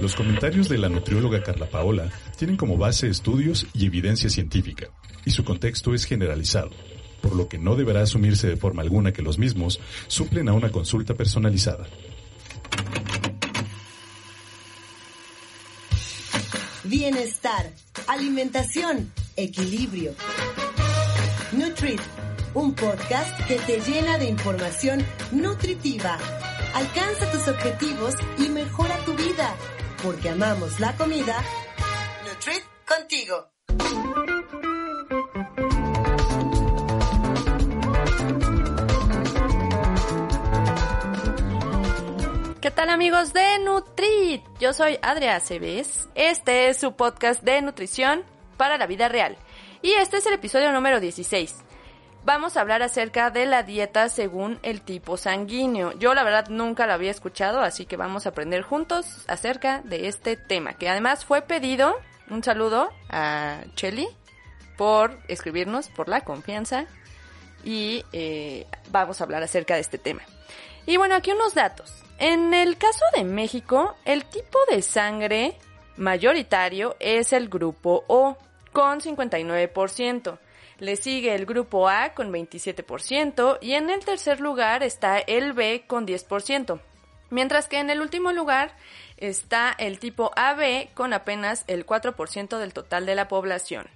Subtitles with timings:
[0.00, 4.90] Los comentarios de la nutrióloga Carla Paola tienen como base estudios y evidencia científica,
[5.24, 6.70] y su contexto es generalizado,
[7.20, 10.70] por lo que no deberá asumirse de forma alguna que los mismos suplen a una
[10.70, 11.88] consulta personalizada.
[16.84, 17.72] Bienestar,
[18.06, 20.14] alimentación, equilibrio.
[21.50, 22.00] Nutrit,
[22.54, 26.18] un podcast que te llena de información nutritiva.
[26.72, 29.54] Alcanza tus objetivos y mejora tu vida,
[30.02, 31.36] porque amamos la comida.
[32.24, 33.48] Nutrit contigo.
[42.60, 44.42] ¿Qué tal amigos de Nutrit?
[44.60, 46.08] Yo soy Adria Cebes.
[46.14, 48.24] Este es su podcast de nutrición
[48.56, 49.36] para la vida real.
[49.82, 51.67] Y este es el episodio número 16.
[52.24, 55.92] Vamos a hablar acerca de la dieta según el tipo sanguíneo.
[55.98, 60.08] Yo la verdad nunca la había escuchado, así que vamos a aprender juntos acerca de
[60.08, 61.94] este tema, que además fue pedido,
[62.28, 64.08] un saludo a Chelly
[64.76, 66.86] por escribirnos, por la confianza,
[67.64, 70.22] y eh, vamos a hablar acerca de este tema.
[70.86, 71.92] Y bueno, aquí unos datos.
[72.18, 75.56] En el caso de México, el tipo de sangre
[75.96, 78.36] mayoritario es el grupo O,
[78.72, 80.38] con 59%.
[80.78, 85.84] Le sigue el grupo A con 27% y en el tercer lugar está el B
[85.86, 86.80] con 10%.
[87.30, 88.74] Mientras que en el último lugar
[89.16, 93.88] está el tipo AB con apenas el 4% del total de la población.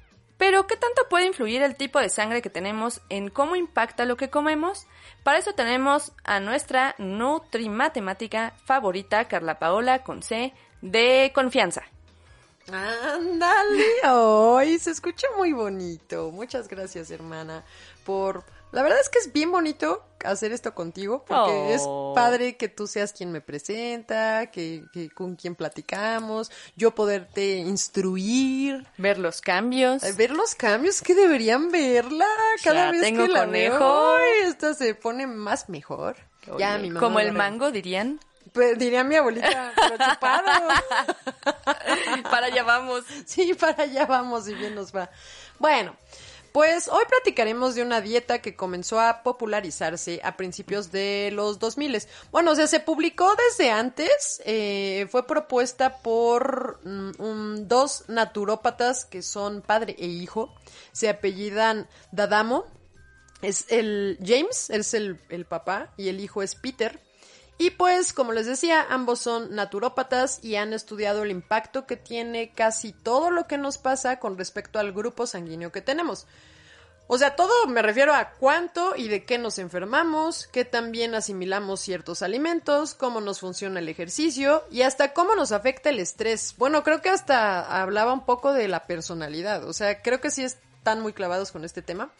[0.42, 4.16] Pero, ¿qué tanto puede influir el tipo de sangre que tenemos en cómo impacta lo
[4.16, 4.88] que comemos?
[5.22, 11.84] Para eso tenemos a nuestra nutrimatemática favorita, Carla Paola, con C, de confianza.
[12.70, 16.30] Ándale, hoy se escucha muy bonito.
[16.30, 17.64] Muchas gracias, hermana,
[18.04, 18.44] por...
[18.72, 21.68] La verdad es que es bien bonito hacer esto contigo, porque Oh.
[21.74, 21.82] es
[22.14, 28.86] padre que tú seas quien me presenta, que, que con quien platicamos, yo poderte instruir,
[28.96, 30.00] Ver los cambios.
[30.16, 32.24] ver los cambios que deberían verla
[32.64, 33.78] cada Ya vez tengo que la conejo.
[33.78, 34.16] veo.
[34.16, 36.16] Ay, esta se pone más mejor.
[36.58, 38.20] ya mi mamá Como el mango, dirían.
[38.52, 40.42] Pues, diría mi abuelita, pero chupado.
[42.30, 43.04] Para allá vamos.
[43.26, 45.10] Sí, para allá vamos y bien nos va.
[45.58, 45.96] Bueno,
[46.52, 52.02] pues hoy platicaremos de una dieta que comenzó a popularizarse a principios de los 2000.
[52.30, 59.04] Bueno, o sea, se publicó desde antes, eh, fue propuesta por mm, un- dos naturópatas
[59.06, 60.54] que son padre e hijo,
[60.92, 62.66] se apellidan Dadamo,
[63.40, 67.00] es el James, es el, el papá, y el hijo es Peter.
[67.62, 72.50] Y pues, como les decía, ambos son naturópatas y han estudiado el impacto que tiene
[72.50, 76.26] casi todo lo que nos pasa con respecto al grupo sanguíneo que tenemos.
[77.06, 81.78] O sea, todo me refiero a cuánto y de qué nos enfermamos, qué también asimilamos
[81.78, 86.56] ciertos alimentos, cómo nos funciona el ejercicio y hasta cómo nos afecta el estrés.
[86.58, 89.68] Bueno, creo que hasta hablaba un poco de la personalidad.
[89.68, 92.10] O sea, creo que sí están muy clavados con este tema.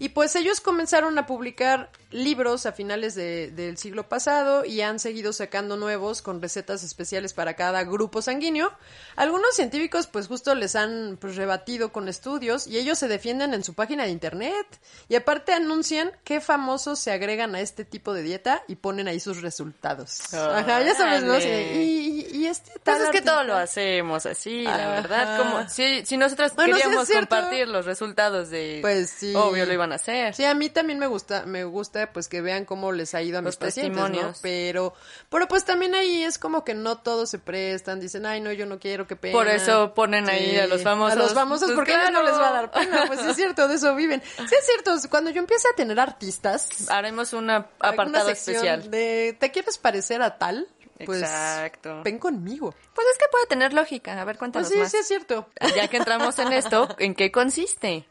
[0.00, 4.98] Y pues ellos comenzaron a publicar libros a finales de- del siglo pasado y han
[4.98, 8.72] seguido sacando nuevos con recetas especiales para cada grupo sanguíneo.
[9.16, 13.62] Algunos científicos pues justo les han pues, rebatido con estudios y ellos se defienden en
[13.62, 14.66] su página de internet.
[15.08, 19.20] Y aparte anuncian qué famosos se agregan a este tipo de dieta y ponen ahí
[19.20, 20.32] sus resultados.
[20.32, 21.32] Ajá, ya sabes, ¿no?
[21.34, 21.74] Órale.
[21.82, 25.38] y, y- y este Pues tal es que todo lo hacemos así, la verdad.
[25.38, 28.78] Como si, si nosotros Bueno, sí queríamos compartir los resultados de...
[28.80, 29.34] Pues sí.
[29.34, 30.34] Obvio lo iban a hacer.
[30.34, 33.38] Sí, a mí también me gusta, me gusta pues que vean cómo les ha ido
[33.38, 34.32] a Los mis pacientes, ¿no?
[34.40, 34.94] Pero,
[35.28, 38.64] pero pues también ahí es como que no todos se prestan, dicen, ay no, yo
[38.66, 39.32] no quiero que pena.
[39.32, 41.18] Por eso ponen ahí a los famosos.
[41.18, 42.36] A los famosos Pues porque a ellos no claro.
[42.36, 44.22] les va a dar pena, pues sí es cierto, de eso viven.
[44.36, 48.56] Sí es cierto, cuando yo empiece a tener artistas, Haremos un ap- alguna apartado sección
[48.56, 48.90] especial.
[48.90, 50.68] de, ¿te quieres parecer a tal?
[51.06, 52.02] Pues Exacto.
[52.02, 52.74] ven conmigo.
[52.92, 54.12] Pues es que puede tener lógica.
[54.20, 54.90] A ver, Pues cuéntanos sí, más.
[54.90, 55.48] sí es cierto.
[55.76, 58.04] Ya que entramos en esto, ¿en qué consiste?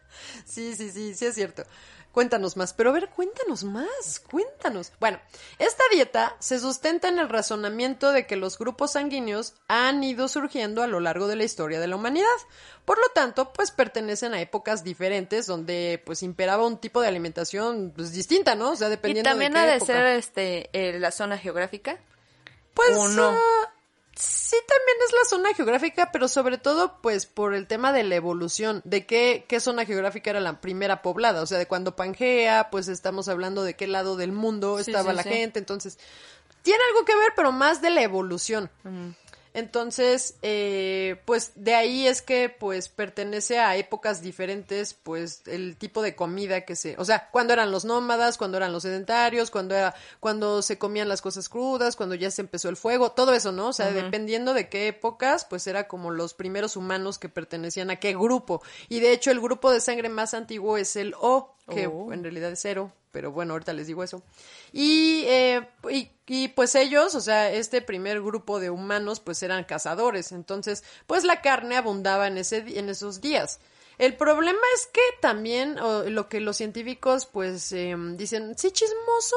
[0.45, 1.63] Sí, sí, sí, sí es cierto.
[2.18, 4.92] Cuéntanos más, pero a ver, cuéntanos más, cuéntanos.
[5.00, 5.19] Bueno,
[5.60, 10.81] esta dieta se sustenta en el razonamiento de que los grupos sanguíneos han ido surgiendo
[10.81, 12.25] a lo largo de la historia de la humanidad.
[12.86, 17.94] Por lo tanto, pues pertenecen a épocas diferentes donde pues imperaba un tipo de alimentación
[17.96, 18.72] pues, distinta, ¿no?
[18.72, 19.94] O sea, Y dependiendo también de qué ha de época.
[19.94, 22.00] ser este eh, la zona geográfica.
[22.74, 23.28] Pues ¿O no?
[23.30, 23.74] ah,
[24.19, 28.16] sí también es la zona geográfica, pero sobre todo pues por el tema de la
[28.16, 32.69] evolución, de qué, qué zona geográfica era la primera poblada, o sea, de cuando Pangea,
[32.72, 35.30] pues estamos hablando de qué lado del mundo Sí, estaba sí, la sí.
[35.30, 36.00] gente, entonces
[36.64, 38.69] tiene algo que ver, pero más de la evolución.
[39.57, 46.04] Entonces, eh, pues de ahí es que pues pertenece a épocas diferentes, pues el tipo
[46.04, 49.74] de comida que se, o sea, cuando eran los nómadas, cuando eran los sedentarios, cuando
[49.74, 53.51] era, cuando se comían las cosas crudas, cuando ya se empezó el fuego, todo eso,
[53.51, 53.69] ¿no?
[53.69, 57.95] O sea, dependiendo de qué épocas, pues era como los primeros humanos que pertenecían a
[57.95, 58.62] qué grupo.
[58.89, 62.13] Y de hecho, el grupo de sangre más antiguo es el O, que Oh.
[62.13, 64.22] en realidad es cero, pero bueno, ahorita les digo eso.
[64.72, 69.64] Y, eh, y, y, pues ellos, o sea, este primer grupo de humanos, pues eran
[69.64, 73.60] cazadores, entonces, pues la carne abundaba en, ese, en esos días.
[73.98, 79.36] El problema es que también o, lo que los científicos pues em, dicen, sí chismoso,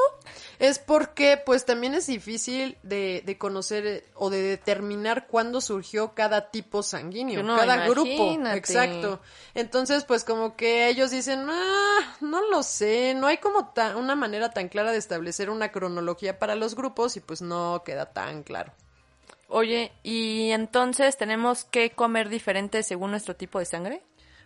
[0.59, 6.13] es porque pues también es difícil de, de conocer eh, o de determinar cuándo surgió
[6.13, 8.07] cada tipo sanguíneo, No, cada grupo.
[8.07, 8.57] imagínate.
[8.57, 9.19] Exacto.
[9.55, 14.51] Entonces, pues como que ellos dicen, ah, no lo sé, no hay como una manera
[14.51, 18.73] tan clara de establecer una cronología para los grupos y pues no queda tan claro.
[19.53, 24.01] Oye, ¿y entonces tenemos que comer diferente según nuestro tipo de sangre?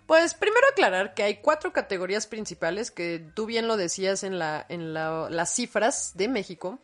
[0.08, 4.66] Pues primero aclarar que hay cuatro categorías principales que tú bien lo decías en, la,
[4.70, 6.78] en la- las cifras de México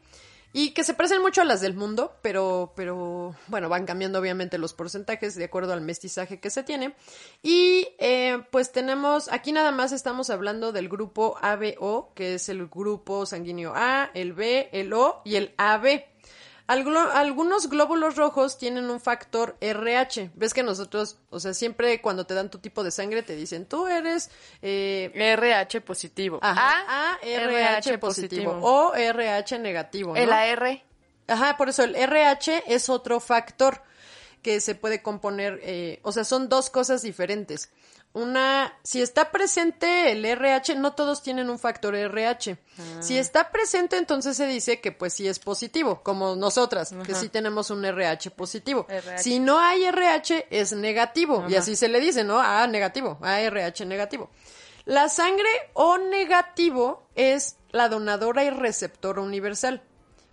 [0.54, 4.58] y que se parecen mucho a las del mundo, pero, pero bueno, van cambiando obviamente
[4.58, 6.94] los porcentajes de acuerdo al mestizaje que se tiene.
[7.42, 12.68] Y eh, pues tenemos, aquí nada más estamos hablando del grupo ABO, que es el
[12.68, 16.04] grupo sanguíneo A, el B, el O y el AB.
[16.68, 20.32] Algunos glóbulos rojos tienen un factor RH.
[20.36, 23.66] Ves que nosotros, o sea, siempre cuando te dan tu tipo de sangre te dicen,
[23.66, 24.30] tú eres
[24.62, 26.40] eh, RH positivo.
[26.42, 30.14] ajá, A, A, RH positivo o RH negativo.
[30.14, 30.20] ¿no?
[30.20, 30.82] El AR.
[31.28, 33.82] Ajá, por eso el RH es otro factor
[34.42, 37.70] que se puede componer, eh, o sea, son dos cosas diferentes.
[38.14, 42.58] Una, si está presente el RH, no todos tienen un factor RH.
[43.00, 47.30] Si está presente, entonces se dice que pues sí es positivo, como nosotras, que sí
[47.30, 48.86] tenemos un RH positivo.
[48.90, 49.24] RH.
[49.24, 52.40] Si no hay RH, es negativo, y así se le dice, ¿no?
[52.40, 54.30] A negativo, ARH negativo.
[54.86, 59.84] La sangre O negativo es la donadora y receptora universal.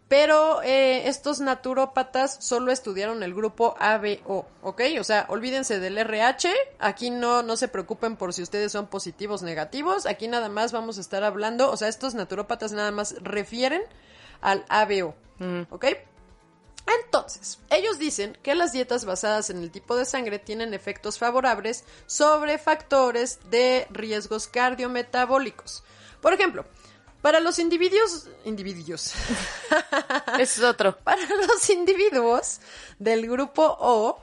[0.09, 4.81] Pero eh, estos naturópatas solo estudiaron el grupo ABO, ¿ok?
[4.99, 9.43] O sea, olvídense del RH, aquí no, no se preocupen por si ustedes son positivos
[9.43, 13.17] o negativos, aquí nada más vamos a estar hablando, o sea, estos naturópatas nada más
[13.21, 13.83] refieren
[14.41, 15.15] al ABO,
[15.69, 15.85] ¿ok?
[17.05, 21.85] Entonces, ellos dicen que las dietas basadas en el tipo de sangre tienen efectos favorables
[22.07, 25.85] sobre factores de riesgos cardiometabólicos.
[26.23, 26.65] Por ejemplo,
[27.23, 29.13] para los individuos, individuos,
[30.39, 30.97] es otro.
[30.99, 32.61] para los individuos
[32.99, 34.19] del grupo O,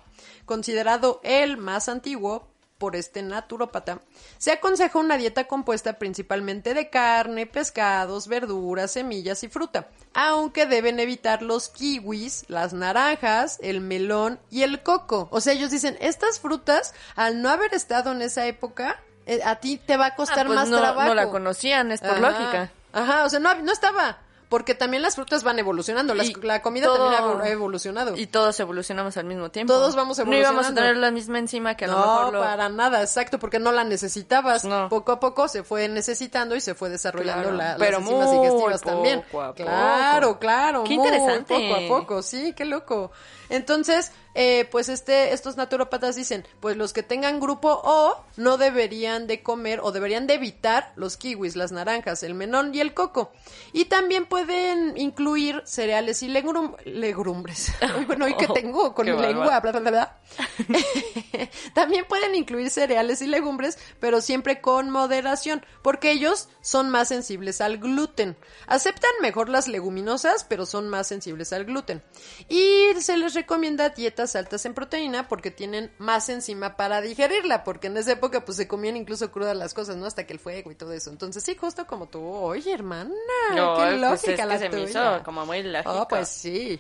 [0.46, 2.48] considerado el más antiguo
[2.78, 4.02] por este naturópata,
[4.38, 11.00] se aconseja una dieta compuesta principalmente de carne, pescados, verduras, semillas y fruta, aunque deben
[11.00, 15.30] evitar los kiwis, las naranjas, el melón y el coco.
[15.32, 19.56] O sea, ellos dicen, estas frutas, al no haber estado en esa época, eh, a
[19.56, 21.08] ti te va a costar Ah, pues más no, trabajo.
[21.08, 22.20] no la conocían, es por Ajá.
[22.20, 22.72] lógica.
[22.96, 24.18] Ajá, o sea, no, no estaba.
[24.48, 26.14] Porque también las frutas van evolucionando.
[26.14, 28.16] las- la comida todo- también ha evo- ha evolucionado.
[28.16, 29.74] Y todos evolucionamos al mismo tiempo.
[29.74, 30.82] Todos vamos No íbamos a evolucionando.
[30.82, 32.42] tener la misma enzima que a lo no, mejor lo...
[32.42, 34.64] para nada, exacto, porque no la necesitabas.
[34.64, 34.88] No.
[34.88, 38.32] Poco a poco se fue necesitando y se fue desarrollando Claro, la, pero las enzimas
[38.32, 39.24] digestivas también.
[39.32, 40.84] poco Claro, claro.
[40.84, 41.54] Qué muy interesante.
[41.56, 43.12] Poco a poco, sí, qué loco.
[43.50, 49.26] Entonces, eh, pues este, estos naturópatas dicen, pues los que tengan grupo O no deberían
[49.28, 53.32] de comer o deberían de evitar los kiwis, las naranjas, el menón y el coco.
[53.74, 57.72] Y también pueden incluir cereales y legrum- legumbres.
[58.08, 59.60] Bueno, ¿y qué tengo con Qué mi lengua?
[59.62, 60.20] Bla, bla.
[61.74, 67.62] También pueden incluir cereales y legumbres, pero siempre con moderación, porque ellos son más sensibles
[67.62, 68.36] al gluten.
[68.68, 72.04] Aceptan mejor las leguminosas, pero son más sensibles al gluten.
[72.50, 77.64] Y se les recomienda dieta dietas altas en proteína porque tienen más enzima para digerirla,
[77.64, 80.06] porque en esa época pues se comían incluso crudas las cosas, ¿no?
[80.06, 81.10] Hasta que el fuego y todo eso.
[81.12, 83.12] Entonces sí, justo como tú, oye hermana,
[83.54, 84.90] No, qué pues, lógica es que la se me tuya.
[85.18, 85.92] hizo como muy lógico.
[85.92, 86.80] Oh, pues sí.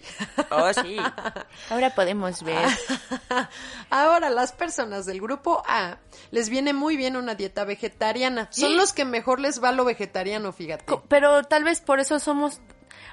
[0.49, 0.97] Oh, sí.
[1.69, 2.67] Ahora podemos ver.
[3.89, 5.97] Ahora, las personas del grupo A
[6.31, 8.47] les viene muy bien una dieta vegetariana.
[8.51, 10.85] Son los que mejor les va lo vegetariano, fíjate.
[11.07, 12.59] Pero tal vez por eso somos...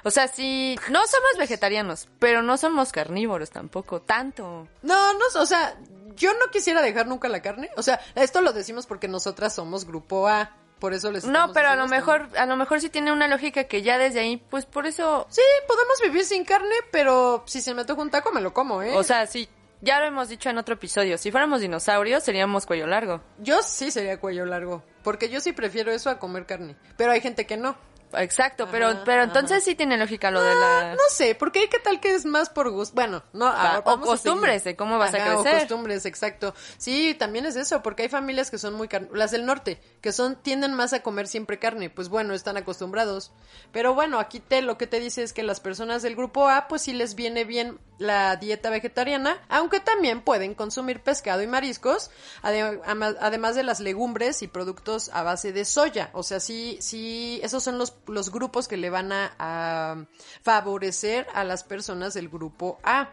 [0.03, 4.67] O sea, sí, no somos vegetarianos, pero no somos carnívoros tampoco, tanto.
[4.81, 5.77] No, no, o sea,
[6.15, 7.69] yo no quisiera dejar nunca la carne.
[7.77, 10.57] O sea, esto lo decimos porque nosotras somos grupo A.
[10.79, 13.63] Por eso les No, pero a lo mejor, a lo mejor sí tiene una lógica
[13.63, 15.25] que ya desde ahí, pues por eso...
[15.29, 18.81] Sí, podemos vivir sin carne, pero si se me toca un taco me lo como,
[18.81, 18.93] ¿eh?
[18.97, 19.47] O sea, sí,
[19.79, 23.21] ya lo hemos dicho en otro episodio, si fuéramos dinosaurios seríamos cuello largo.
[23.39, 26.75] yo sí sería cuello largo, porque yo sí prefiero eso a comer carne.
[26.97, 27.77] Pero hay gente que no.
[28.17, 29.25] Exacto, pero, Ajá, pero ajá.
[29.25, 30.93] entonces sí tiene lógica lo de Ah, la...
[30.93, 32.95] no sé, porque hay que tal que es más por gusto.
[32.95, 35.55] Bueno, no, ahora o costumbres de cómo vas a crecer.
[35.55, 36.53] O costumbres, exacto.
[36.77, 40.11] Sí, también es eso, porque hay familias que son muy car- las del norte, que
[40.11, 43.31] son tienden más a comer siempre carne, pues bueno, están acostumbrados.
[43.71, 46.67] Pero bueno, aquí te lo que te dice es que las personas del grupo A
[46.67, 52.11] pues sí les viene bien la dieta vegetariana, aunque también pueden consumir pescado y mariscos,
[52.41, 56.09] además de las legumbres y productos a base de soya.
[56.13, 60.05] O sea, sí, sí, esos son los, los grupos que le van a,
[60.43, 63.09] favorecer a las personas del grupo A.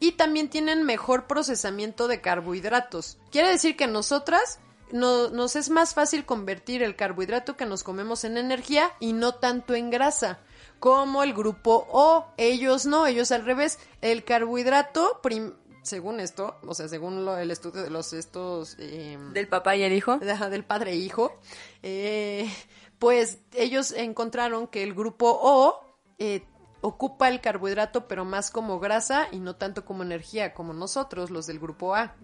[0.00, 3.18] Y también tienen mejor procesamiento de carbohidratos.
[3.32, 4.60] Quiere decir que nosotras
[4.92, 9.34] no- nos es más fácil convertir el carbohidrato que nos comemos en energía y no
[9.34, 10.38] tanto en grasa
[10.80, 12.26] como el grupo O.
[12.36, 13.78] Ellos no, ellos al revés.
[14.00, 18.76] El carbohidrato, prim- según esto, o sea, según lo- el estudio de los estos...
[18.78, 20.18] em, Del papá y el hijo.
[20.18, 21.38] Del padre e hijo,
[21.82, 22.50] eh,
[22.98, 25.80] pues ellos encontraron que el grupo O
[26.18, 26.44] eh,
[26.80, 31.46] ocupa el carbohidrato, pero más como grasa y no tanto como energía, como nosotros, los
[31.46, 32.14] del grupo A.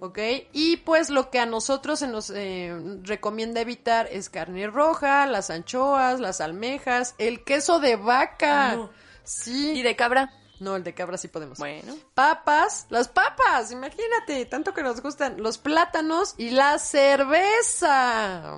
[0.00, 0.18] ¿Ok?
[0.52, 5.50] Y pues lo que a nosotros se nos eh, recomienda evitar es carne roja, las
[5.50, 8.76] anchoas, las almejas, el queso de vaca.
[8.76, 8.90] No.
[9.24, 9.72] Sí.
[9.78, 10.30] ¿Y de cabra?
[10.62, 11.58] No, el de cabra sí podemos.
[11.58, 11.96] Bueno.
[12.14, 18.56] Papas, las papas, imagínate, tanto que nos gustan, los plátanos y la cerveza.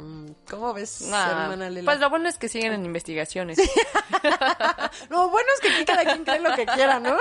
[0.50, 1.90] ¿Cómo ves, hermana Lela?
[1.90, 3.58] pues lo bueno es que siguen en investigaciones.
[5.11, 7.16] No, bueno es que aquí cada quien cree lo que quiera, ¿no?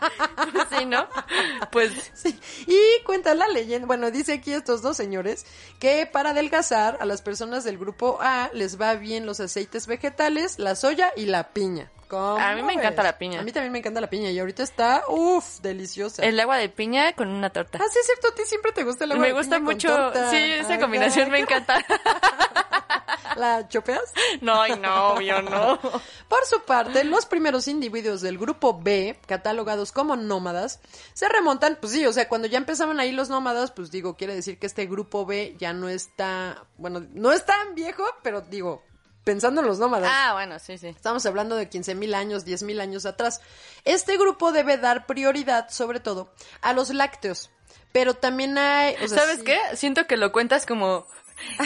[0.78, 1.08] sí, ¿no?
[1.70, 2.38] Pues Sí.
[2.66, 5.46] Y cuenta la leyenda, bueno, dice aquí estos dos señores
[5.78, 10.58] que para adelgazar a las personas del grupo A les va bien los aceites vegetales,
[10.58, 11.90] la soya y la piña.
[12.08, 12.78] ¿Cómo A mí me ves?
[12.78, 13.40] encanta la piña.
[13.40, 16.22] A mí también me encanta la piña y ahorita está, uff, deliciosa.
[16.24, 17.78] el agua de piña con una torta.
[17.80, 19.64] Ah, sí, es cierto, a ti siempre te gusta el agua me de gusta piña
[19.66, 19.88] con mucho.
[19.94, 20.30] torta.
[20.30, 21.84] Sí, esa combinación me encanta.
[23.36, 24.02] ¿La chopeas?
[24.40, 25.78] no, no, obvio, no.
[26.28, 30.80] Por su parte, los primeros individuos del grupo B, catalogados como nómadas,
[31.14, 34.34] se remontan, pues sí, o sea, cuando ya empezaban ahí los nómadas, pues digo, quiere
[34.34, 38.82] decir que este grupo B ya no está, bueno, no es tan viejo, pero digo,
[39.28, 40.10] pensando en los nómadas.
[40.10, 40.86] Ah, bueno, sí, sí.
[40.86, 43.42] Estamos hablando de 15.000 años, 10.000 años atrás.
[43.84, 46.32] Este grupo debe dar prioridad, sobre todo,
[46.62, 47.50] a los lácteos.
[47.92, 48.94] Pero también hay...
[48.94, 49.44] o sea, ¿Sabes sí.
[49.44, 49.58] qué?
[49.74, 51.06] Siento que lo cuentas como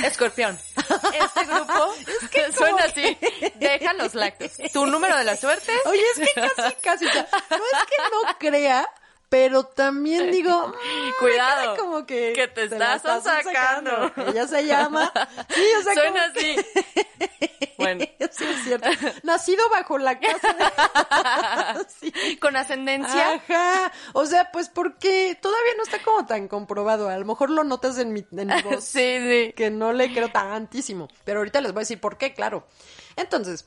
[0.04, 0.59] escorpión.
[0.76, 1.95] Este grupo
[2.33, 3.16] que suena así.
[3.54, 4.54] Deja los lácteos.
[4.73, 5.71] Tu número de la suerte.
[5.85, 7.04] Oye, es que casi, casi.
[7.04, 8.90] no es que no crea,
[9.33, 10.75] pero también digo.
[11.19, 12.35] Cuidado, Como que.
[12.35, 14.12] que te estás sacando.
[14.29, 15.11] Ella se llama.
[15.49, 17.49] Sí, o sea, Suena como que- así.
[17.79, 18.05] Bueno.
[18.31, 18.89] Sí, es cierto.
[19.25, 21.85] Nacido bajo la casa de.
[21.99, 22.37] Sí.
[22.37, 23.33] Con ascendencia.
[23.33, 23.91] Ajá.
[24.12, 27.09] O sea, pues porque todavía no está como tan comprobado.
[27.09, 28.85] A lo mejor lo notas en mi, en mi voz.
[28.85, 29.53] Sí, sí.
[29.57, 31.09] que no le creo tantísimo.
[31.25, 32.69] Pero ahorita les voy a decir por qué, claro.
[33.17, 33.65] Entonces,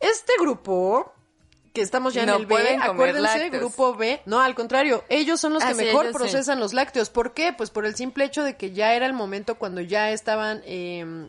[0.00, 1.12] este grupo
[1.74, 3.60] que estamos ya No en el B, acuérdense, lácteos.
[3.62, 4.22] grupo B.
[4.24, 6.12] No, al contrario, ellos son los Ah, que sí, mejor sí.
[6.12, 7.10] procesan los lácteos.
[7.10, 7.52] ¿Por qué?
[7.52, 11.26] Pues por el simple hecho de que ya era el momento cuando ya estaban eh,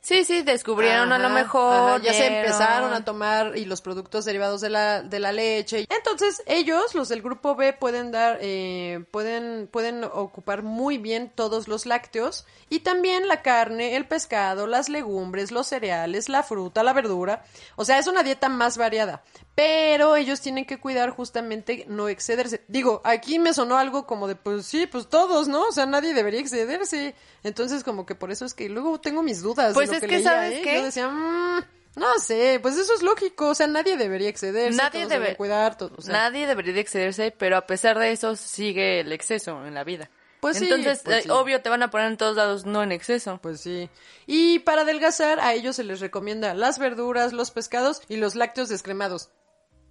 [0.00, 1.74] Sí, sí, descubrieron a lo mejor.
[1.74, 5.86] ajá, ya se empezaron a tomar y los productos derivados de la, de la leche.
[5.90, 11.66] Entonces, ellos, los del grupo B, pueden dar, eh, pueden, pueden ocupar muy bien todos
[11.68, 16.92] los lácteos y también la carne, el pescado, las legumbres, los cereales, la fruta, la
[16.94, 17.42] verdura.
[17.76, 19.24] O sea, es una dieta más variada.
[19.58, 22.62] Pero ellos tienen que cuidar justamente no excederse.
[22.68, 25.62] Digo, aquí me sonó algo como de, pues sí, pues todos, ¿no?
[25.66, 27.16] O sea, nadie debería excederse.
[27.42, 29.70] Entonces, como que por eso es que luego tengo mis dudas.
[29.70, 30.60] de Pues lo es que, leía, ¿sabes ¿eh?
[30.62, 30.74] qué?
[30.76, 31.64] Yo decía, "Mm,
[31.96, 35.76] no sé, pues eso es lógico, o sea, nadie debería excederse, Nadie todos debe- cuidar,
[35.76, 39.66] to- o sea, Nadie debería de excederse, pero a pesar de eso sigue el exceso
[39.66, 40.08] en la vida.
[40.38, 41.30] Pues sí, Entonces, pues eh, sí.
[41.30, 43.40] obvio, te van a poner en todos lados no en exceso.
[43.42, 43.90] pues sí.
[44.24, 48.68] Y para adelgazar, a ellos se les recomienda las verduras, los pescados y los lácteos
[48.68, 49.30] descremados.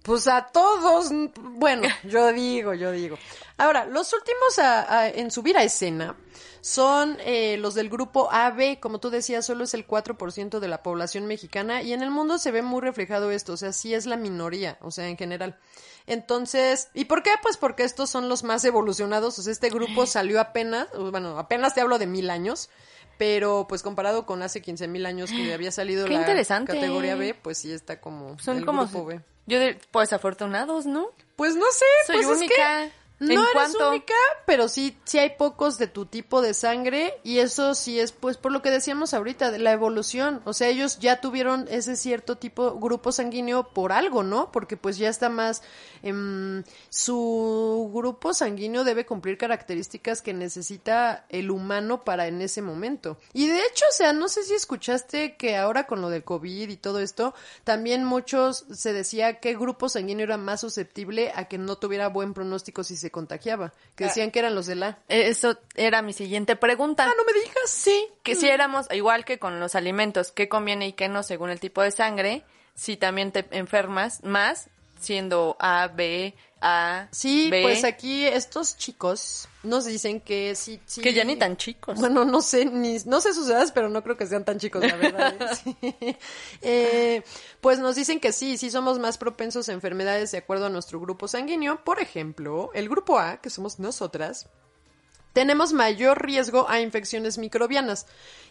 [0.02, 3.18] Pues a todos, bueno, yo digo, yo digo.
[3.58, 6.16] Ahora, los últimos a- a- en subir a escena
[6.60, 10.82] son eh, los del grupo AB, como tú decías, solo es el 4% de la
[10.82, 14.06] población mexicana y en el mundo se ve muy reflejado esto, o sea, sí es
[14.06, 15.58] la minoría, o sea, en general.
[16.06, 17.30] Entonces, ¿y por qué?
[17.42, 21.74] Pues porque estos son los más evolucionados, o sea, este grupo salió apenas, bueno, apenas
[21.74, 22.70] te hablo de mil años,
[23.18, 26.20] pero pues comparado con hace 15 mil años que había salido Qué la
[26.66, 28.82] categoría B, pues sí está como Son el como...
[28.84, 29.20] grupo B.
[29.48, 31.08] Yo, de- pues afortunados, ¿no?
[31.36, 32.90] Pues no sé, Soy pues es que única.
[33.20, 33.88] No ¿En eres cuánto?
[33.90, 34.14] única,
[34.46, 38.36] pero sí, sí hay pocos de tu tipo de sangre y eso sí es pues
[38.36, 40.40] por lo que decíamos ahorita, de la evolución.
[40.44, 44.52] O sea, ellos ya tuvieron ese cierto tipo, grupo sanguíneo por algo, ¿no?
[44.52, 45.62] Porque pues ya está más,
[46.02, 53.18] em, su grupo sanguíneo debe cumplir características que necesita el humano para en ese momento.
[53.32, 56.68] Y de hecho, o sea, no sé si escuchaste que ahora con lo del COVID
[56.68, 57.34] y todo esto,
[57.64, 62.34] también muchos se decía qué grupo sanguíneo era más susceptible a que no tuviera buen
[62.34, 63.72] pronóstico si se contagiaba.
[63.96, 64.98] Que decían que eran los de la.
[65.08, 67.04] Eh, Eso era mi siguiente pregunta.
[67.04, 67.68] Ah, no me digas.
[67.68, 71.50] Sí, que si éramos, igual que con los alimentos, qué conviene y qué no según
[71.50, 77.62] el tipo de sangre, si también te enfermas más siendo A, B, A, Sí, B,
[77.62, 81.00] pues aquí estos chicos nos dicen que sí, sí.
[81.00, 81.98] que ya ni tan chicos.
[81.98, 84.84] Bueno, no sé, ni, no sé sus edades, pero no creo que sean tan chicos,
[84.84, 85.34] la verdad.
[85.38, 85.46] ¿eh?
[85.62, 86.16] Sí.
[86.62, 87.22] Eh,
[87.60, 91.00] pues nos dicen que sí, sí somos más propensos a enfermedades de acuerdo a nuestro
[91.00, 91.84] grupo sanguíneo.
[91.84, 94.48] Por ejemplo, el grupo A, que somos nosotras,
[95.32, 98.06] tenemos mayor riesgo a infecciones microbianas.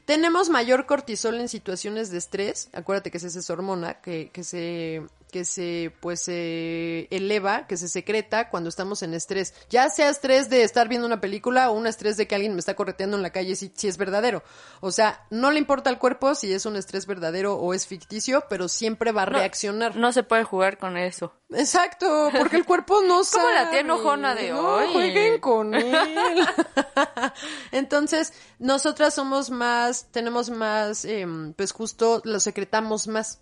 [0.05, 2.69] Tenemos mayor cortisol en situaciones de estrés.
[2.73, 7.87] Acuérdate que es esa hormona que, que se que se pues se eleva, que se
[7.87, 9.53] secreta cuando estamos en estrés.
[9.69, 12.59] Ya sea estrés de estar viendo una película o un estrés de que alguien me
[12.59, 14.43] está correteando en la calle si, si es verdadero.
[14.81, 18.43] O sea, no le importa al cuerpo si es un estrés verdadero o es ficticio,
[18.49, 19.95] pero siempre va a No, reaccionar.
[19.95, 21.33] No se puede jugar con eso.
[21.53, 23.43] Exacto, porque el cuerpo no sabe.
[23.43, 24.93] Como la tía enojona de no, hoy.
[24.93, 25.93] jueguen con él.
[27.71, 33.39] Entonces, nosotras somos más, tenemos más, em, pues justo lo secretamos más.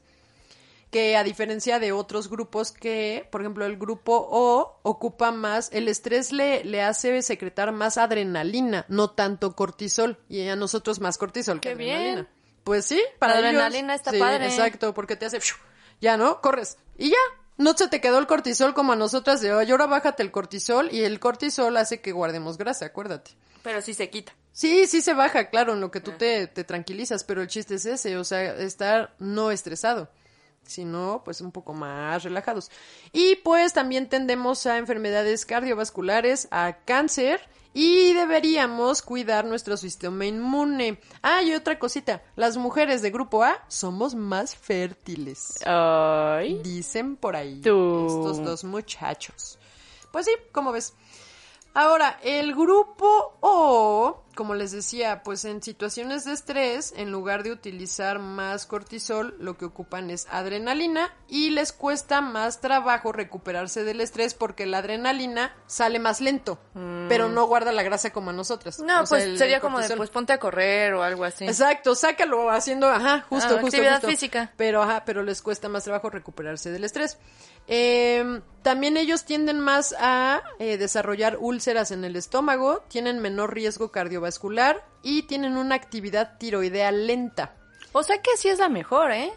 [0.96, 5.90] Que a diferencia de otros grupos que, por ejemplo, el grupo O ocupa más, el
[5.90, 11.60] estrés le, le hace secretar más adrenalina, no tanto cortisol, y a nosotros más cortisol
[11.60, 11.96] que ¡Qué bien!
[11.98, 12.30] adrenalina.
[12.64, 14.46] Pues sí, para La ellos- adrenalina está sí, padre.
[14.46, 15.42] Exacto, porque te hace,
[16.00, 16.40] ya, ¿no?
[16.40, 17.18] Corres y ya.
[17.58, 19.70] No se te quedó el cortisol como a nosotras de hoy.
[19.70, 23.32] Ahora bájate el cortisol y el cortisol hace que guardemos grasa, acuérdate.
[23.64, 24.32] Pero sí se quita.
[24.54, 27.76] Sí, sí se baja, claro, en lo que tú te, te tranquilizas, pero el chiste
[27.76, 30.10] es ese, o sea, estar no estresado,
[30.66, 32.72] sino pues un poco más relajados.
[33.12, 37.42] Y pues también tendemos a enfermedades cardiovasculares, a cáncer
[37.74, 41.00] y deberíamos cuidar nuestro sistema inmune.
[41.22, 45.60] Ah, y otra cosita, las mujeres de grupo A somos más fértiles.
[45.66, 46.62] Ay.
[46.64, 48.06] Dicen por ahí Tú.
[48.08, 49.60] estos dos muchachos.
[50.12, 50.94] Pues sí, como ves.
[51.74, 57.52] Ahora, el grupo O, como les decía, pues en situaciones de estrés, en lugar de
[57.52, 64.02] utilizar más cortisol, lo que ocupan es adrenalina y les cuesta más trabajo recuperarse del
[64.02, 66.60] estrés porque la adrenalina sale más lento,
[67.10, 68.80] pero no guarda la grasa como a nosotras.
[68.80, 71.24] No, O sea, pues el- sería el como de, pues ponte a correr o algo
[71.24, 71.46] así.
[71.46, 74.08] Exacto, sácalo haciendo, ajá, justo, Ah, justo, actividad justo.
[74.10, 74.52] física.
[74.58, 77.18] Pero, ajá, pero les cuesta más trabajo recuperarse del estrés.
[77.68, 83.92] Eh, también ellos tienden más a eh, desarrollar úlceras en el estómago, tienen menor riesgo
[83.92, 84.25] cardiovascular
[85.04, 87.54] y tienen una actividad tiroidea lenta.
[87.92, 89.32] O sea que sí es la mejor, ¿eh?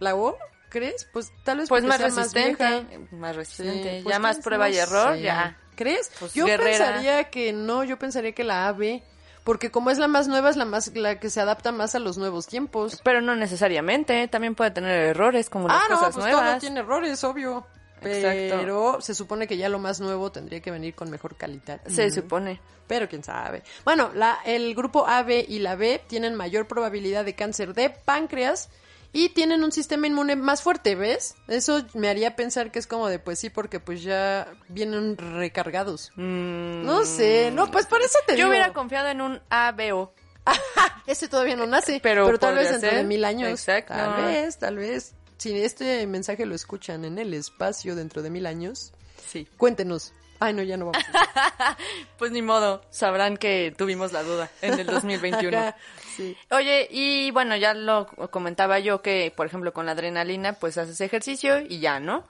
[0.00, 0.36] ¿La O?
[0.68, 1.06] ¿Crees?
[1.12, 2.64] Pues tal vez Pues más resistente.
[3.12, 4.00] Más, Sí, resistente.
[4.02, 5.56] pues ya más prueba y no error, ya.
[5.76, 6.10] ¿Crees?
[6.18, 6.86] Pues, Yo guerrera.
[6.86, 9.02] pensaría que no, yo pensaría que la AB,
[9.44, 11.98] porque como es la más nueva, es la más la que se adapta más a
[12.00, 13.00] los nuevos tiempos.
[13.04, 14.26] Pero no necesariamente.
[14.28, 16.60] También puede tener errores como las ah, no, cosas pues nuevas.
[16.60, 17.66] tiene errores, obvio.
[18.06, 18.56] Exacto.
[18.60, 21.80] Pero se supone que ya lo más nuevo tendría que venir con mejor calidad.
[21.86, 22.10] Se Mm.
[22.12, 22.60] supone.
[22.86, 23.62] Pero quién sabe.
[23.84, 28.68] Bueno, la, el grupo AB y la B tienen mayor probabilidad de cáncer de páncreas
[29.12, 31.36] y tienen un sistema inmune más fuerte, ¿ves?
[31.48, 36.10] Eso me haría pensar que es como de, pues sí, porque pues ya vienen recargados.
[36.16, 38.48] No sé, no, pues por eso te Yo digo.
[38.50, 40.12] hubiera confiado en un ABO.
[41.06, 43.48] Ese todavía no nace, Pero pero, tal vez dentro de mil años.
[43.48, 43.94] Exacto.
[43.94, 45.14] Tal vez, tal vez.
[45.38, 48.92] Si este mensaje lo escuchan en el espacio dentro de mil años,
[49.26, 49.46] Sí.
[49.56, 50.12] cuéntenos.
[50.40, 51.02] Ay, no, ya no vamos.
[52.18, 52.82] Pues ni modo.
[52.90, 55.56] Sabrán que tuvimos la duda en el 2021.
[55.56, 55.76] Ajá,
[56.16, 56.36] sí.
[56.50, 61.00] Oye, y bueno, ya lo comentaba yo que, por ejemplo, con la adrenalina, pues haces
[61.00, 62.26] ejercicio y ya, ¿no?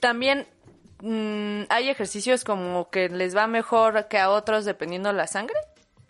[0.00, 0.46] También
[1.00, 5.58] mm, hay ejercicios como que les va mejor que a otros dependiendo la sangre.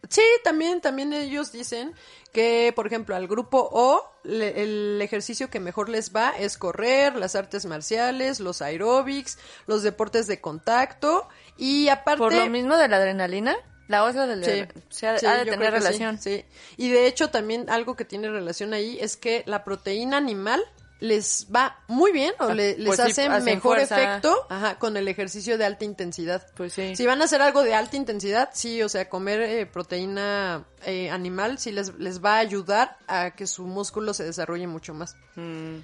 [0.08, 1.94] Sí, también, también ellos dicen
[2.32, 7.14] que, por ejemplo, al grupo O, le- el ejercicio que mejor les va es correr,
[7.16, 12.18] las artes marciales, los aeróbics, los deportes de contacto y aparte...
[12.18, 13.56] Por lo mismo de la adrenalina,
[13.88, 16.18] la otra del Sí, o sea, sí, ha de tener sí, relación.
[16.18, 16.44] Sí,
[16.76, 20.62] Y de hecho también algo que tiene relación ahí es que la proteína animal
[21.00, 24.00] les va muy bien o Ah, le- les pues sí, hace hacen mejor fuerza.
[24.02, 26.44] efecto ajá, con el ejercicio de alta intensidad.
[26.56, 26.96] Pues sí.
[26.96, 31.10] Si van a hacer algo de alta intensidad, sí, o sea, comer eh, proteína eh,
[31.10, 35.16] animal sí les, les va a ayudar a que su músculo se desarrolle mucho más.
[35.36, 35.76] Mm.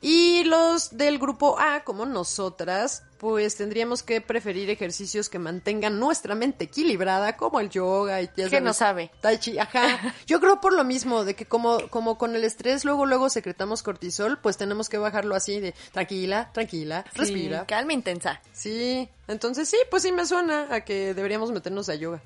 [0.00, 6.34] Y los del grupo A, como nosotras, pues tendríamos que preferir ejercicios que mantengan nuestra
[6.34, 9.10] mente equilibrada, como el yoga y ya ¿Qué sabes, no sabe?
[9.20, 10.14] Tai chi, ajá.
[10.26, 13.82] Yo creo por lo mismo, de que como, como con el estrés luego, luego secretamos
[13.82, 17.66] cortisol, pues tenemos que bajarlo así de tranquila, tranquila, respira.
[17.66, 18.40] Calma intensa.
[18.52, 22.22] Sí, entonces sí, pues sí me suena a que deberíamos meternos a yoga.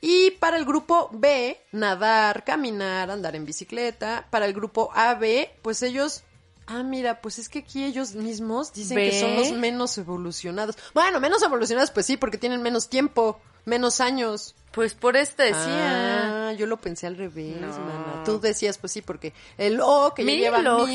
[0.00, 4.26] Y para el grupo B, nadar, caminar, andar en bicicleta.
[4.30, 6.22] Para el grupo AB, pues ellos...
[6.66, 10.76] Ah, mira, pues es que aquí ellos mismos dicen que son los menos evolucionados.
[10.94, 14.54] Bueno, menos evolucionados, pues sí, porque tienen menos tiempo, menos años.
[14.72, 15.62] Pues por eso te decía.
[15.62, 17.68] Ah, yo lo pensé al revés, No.
[17.68, 18.22] mana.
[18.24, 20.86] Tú decías, pues sí, porque el O que ya Mi lleva lógica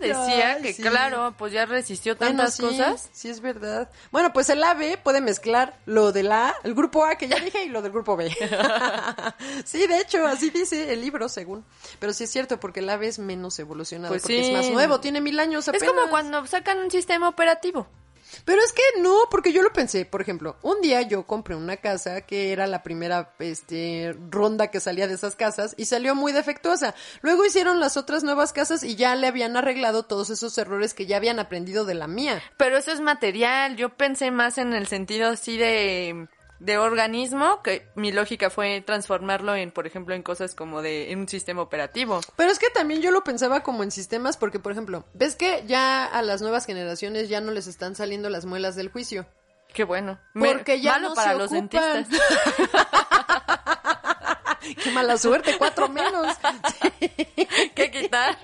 [0.00, 0.02] mil...
[0.02, 0.82] Ay, decía que, sí.
[0.82, 3.08] claro, pues ya resistió Bueno, tantas sí, cosas.
[3.12, 3.90] Sí, es verdad.
[4.10, 7.64] Bueno, pues el AB puede mezclar lo del A, el grupo A que ya dije,
[7.64, 8.30] y lo del grupo B.
[9.64, 11.64] sí, de hecho, así dice el libro, según.
[11.98, 14.50] Pero sí es cierto, porque el AB es menos evolucionado, Pues porque sí.
[14.50, 15.86] es más nuevo, tiene mil años apenas.
[15.88, 17.86] Es como cuando sacan un sistema operativo.
[18.44, 21.76] Pero es que no, porque yo lo pensé, por ejemplo, un día yo compré una
[21.76, 26.32] casa que era la primera este ronda que salía de esas casas y salió muy
[26.32, 26.94] defectuosa.
[27.20, 31.06] Luego hicieron las otras nuevas casas y ya le habían arreglado todos esos errores que
[31.06, 32.42] ya habían aprendido de la mía.
[32.56, 33.76] Pero eso es material.
[33.76, 36.28] Yo pensé más en el sentido así de,
[36.64, 41.18] de organismo, que mi lógica fue transformarlo en, por ejemplo, en cosas como de en
[41.20, 42.20] un sistema operativo.
[42.36, 45.64] Pero es que también yo lo pensaba como en sistemas porque, por ejemplo, ves que
[45.66, 49.26] ya a las nuevas generaciones ya no les están saliendo las muelas del juicio.
[49.74, 50.18] Qué bueno.
[50.34, 51.94] Me- Porque ya malo no para se los ocupan.
[51.94, 52.20] dentistas.
[54.74, 56.36] Qué mala suerte, cuatro menos.
[57.74, 58.38] ¿Qué quitar?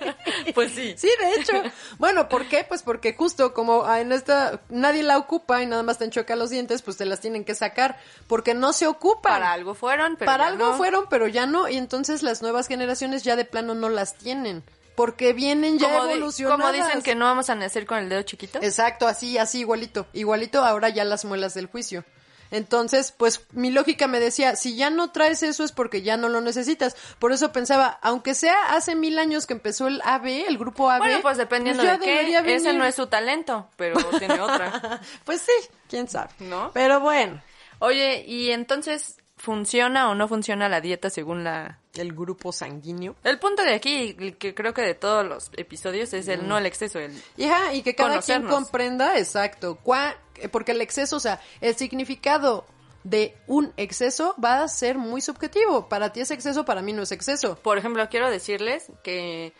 [0.54, 0.94] Pues sí.
[0.96, 1.52] Sí, de hecho.
[1.98, 2.64] Bueno, ¿por qué?
[2.64, 6.36] Pues porque justo como ah, en esta nadie la ocupa y nada más te enchoca
[6.36, 9.32] los dientes, pues te las tienen que sacar porque no se ocupan.
[9.34, 10.76] Para algo fueron, pero Para ya algo no.
[10.76, 14.62] fueron, pero ya no y entonces las nuevas generaciones ya de plano no las tienen
[14.98, 16.60] porque vienen ya como, evolucionadas.
[16.60, 18.58] como dicen que no vamos a nacer con el dedo chiquito.
[18.60, 20.08] Exacto, así, así igualito.
[20.12, 22.04] Igualito ahora ya las muelas del juicio.
[22.50, 26.28] Entonces, pues mi lógica me decía, si ya no traes eso es porque ya no
[26.28, 26.96] lo necesitas.
[27.18, 30.98] Por eso pensaba, aunque sea hace mil años que empezó el AB, el grupo AB.
[30.98, 35.00] Bueno, pues dependiendo ya de qué, ese no es su talento, pero tiene otra.
[35.24, 36.30] Pues sí, quién sabe.
[36.40, 36.70] ¿No?
[36.72, 37.40] Pero bueno,
[37.80, 41.78] Oye, y entonces, ¿funciona o no funciona la dieta según la...
[41.94, 43.14] el grupo sanguíneo.
[43.22, 46.66] El punto de aquí, que creo que de todos los episodios, es el no el
[46.66, 47.12] exceso, el...
[47.36, 50.14] Y, ajá, y que cada quien comprenda, exacto, eh,
[50.50, 52.66] porque el exceso, o sea, el significado
[53.04, 55.88] de un exceso va a ser muy subjetivo.
[55.88, 57.56] Para ti es exceso, para mí no es exceso.
[57.56, 59.52] Por ejemplo, quiero decirles que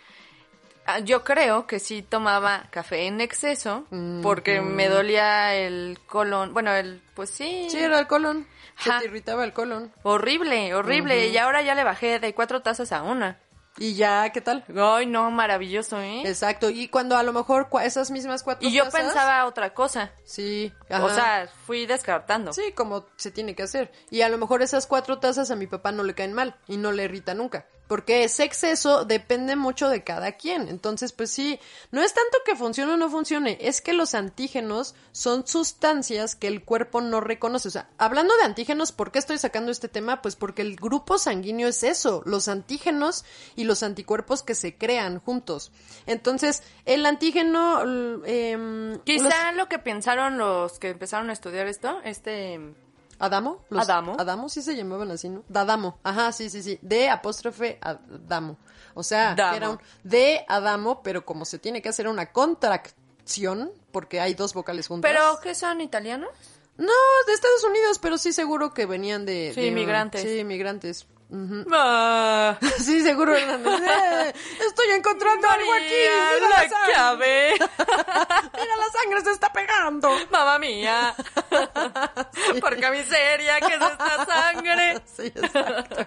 [0.87, 3.87] ah, yo creo que sí tomaba café en exceso
[4.23, 6.53] porque me dolía el colon.
[6.53, 7.69] Bueno, el pues sí.
[7.71, 8.47] Sí, era el colon.
[8.79, 9.93] Se te irritaba el colon.
[10.03, 11.29] Horrible, horrible.
[11.29, 13.39] Y ahora ya le bajé de cuatro tazas a una.
[13.79, 14.65] Y ya, ¿qué tal?
[14.77, 16.23] Ay, no, maravilloso, ¿eh?
[16.25, 16.71] Exacto.
[16.71, 20.13] Y cuando a lo mejor esas mismas cuatro Y yo pensaba otra cosa.
[20.25, 20.73] Sí.
[20.91, 21.15] O ajá.
[21.15, 22.53] sea, fui descartando.
[22.53, 23.93] Sí, como se tiene que hacer.
[24.11, 26.77] Y a lo mejor esas cuatro tazas a mi papá no le caen mal y
[26.77, 27.67] no le irrita nunca.
[27.89, 30.69] Porque ese exceso depende mucho de cada quien.
[30.69, 31.59] Entonces, pues sí,
[31.91, 36.47] no es tanto que funcione o no funcione, es que los antígenos son sustancias que
[36.49, 37.69] el cuerpo no reconoce.
[37.69, 40.23] O sea, hablando de antígenos, ¿por qué estoy sacando este tema?
[40.23, 43.25] Pues porque el grupo sanguíneo es eso, los antígenos
[43.57, 45.73] y los anticuerpos que se crean juntos.
[46.07, 47.83] Entonces, el antígeno...
[48.27, 52.75] em, Quizá los- lo que pensaron los que empezaron a estudiar esto, este...
[53.19, 53.65] ¿Adamo?
[53.71, 54.17] Los- Adamo.
[54.19, 55.43] Adamo sí se llamaban así, ¿no?
[55.49, 55.99] Dadamo.
[56.03, 56.79] Ajá, sí, sí, sí.
[56.83, 58.57] De apóstrofe Adamo.
[58.95, 59.57] O sea, Damo.
[59.57, 64.55] era un de Adamo, pero como se tiene que hacer una contracción, porque hay dos
[64.55, 65.11] vocales juntas.
[65.11, 66.31] ¿Pero qué son italianos?
[66.77, 66.93] No,
[67.27, 69.51] de Estados Unidos, pero sí seguro que venían de...
[69.55, 70.23] Sí, de- inmigrantes.
[70.23, 71.07] Sí, inmigrantes.
[71.31, 71.67] Ujú.
[71.73, 74.33] Ah, Sí, seguro Eh,
[74.67, 75.85] estoy encontrando algo aquí.
[75.85, 76.95] Mira la, la sangre.
[76.95, 77.53] llave.
[77.53, 80.11] Mira, la sangre se está pegando.
[80.31, 81.15] Mamá mía.
[82.61, 85.03] Porque miseria, ¿qué es esta sangre?
[85.05, 86.07] Sí, exacto.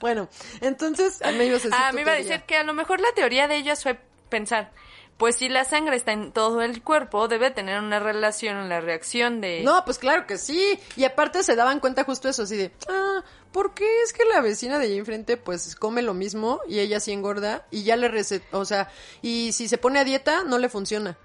[0.00, 0.28] Bueno,
[0.60, 3.00] entonces, me ibas a decir Ah, tu me iba a decir que a lo mejor
[3.00, 4.72] la teoría de ellas fue pensar,
[5.16, 8.80] pues si la sangre está en todo el cuerpo, debe tener una relación en la
[8.80, 9.62] reacción de...
[9.62, 10.78] No, pues claro que sí.
[10.96, 13.22] Y aparte se daban cuenta justo eso, así de, ah,
[13.54, 16.98] ¿por qué es que la vecina de allí enfrente pues come lo mismo y ella
[16.98, 18.90] sí engorda y ya le receta, o sea,
[19.22, 21.16] y si se pone a dieta no le funciona?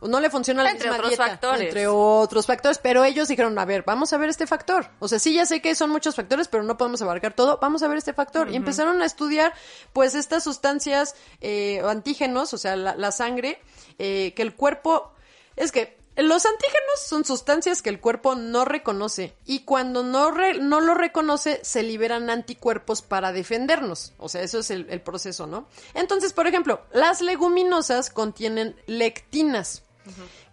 [0.00, 1.60] No le funciona la Entre misma otros dieta, factores.
[1.60, 4.90] Entre otros factores, pero ellos dijeron, a ver, vamos a ver este factor.
[5.00, 7.58] O sea, sí, ya sé que son muchos factores, pero no podemos abarcar todo.
[7.60, 8.50] Vamos a ver este factor.
[8.50, 9.54] Y empezaron a estudiar,
[9.92, 13.60] pues, estas sustancias eh, antígenos, o sea, la, la sangre,
[13.98, 15.12] eh, que el cuerpo...
[15.54, 20.58] Es que los antígenos son sustancias que el cuerpo no reconoce y cuando no, re-
[20.58, 24.12] no lo reconoce se liberan anticuerpos para defendernos.
[24.18, 25.66] O sea, eso es el, el proceso, ¿no?
[25.94, 29.82] Entonces, por ejemplo, las leguminosas contienen lectinas.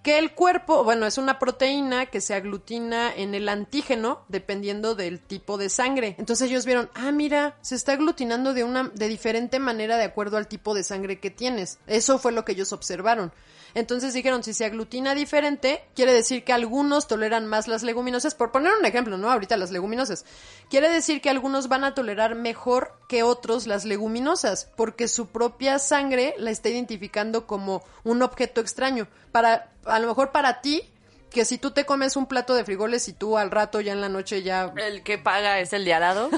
[0.04, 5.20] Que el cuerpo, bueno, es una proteína que se aglutina en el antígeno dependiendo del
[5.20, 6.16] tipo de sangre.
[6.20, 10.38] Entonces ellos vieron, ah, mira, se está aglutinando de una, de diferente manera de acuerdo
[10.38, 11.80] al tipo de sangre que tienes.
[11.88, 13.34] Eso fue lo que ellos observaron.
[13.74, 18.36] Entonces dijeron, si se aglutina diferente, quiere decir que algunos toleran más las leguminosas.
[18.36, 19.32] Por poner un ejemplo, ¿no?
[19.32, 20.26] Ahorita las leguminosas.
[20.70, 25.80] Quiere decir que algunos van a tolerar mejor que otros las leguminosas, porque su propia
[25.80, 29.08] sangre la está identificando como un objeto extraño.
[29.32, 30.84] Para, a lo mejor para ti,
[31.30, 34.02] que si tú te comes un plato de frijoles y tú al rato ya en
[34.02, 36.30] la noche ya El que paga es el de al lado.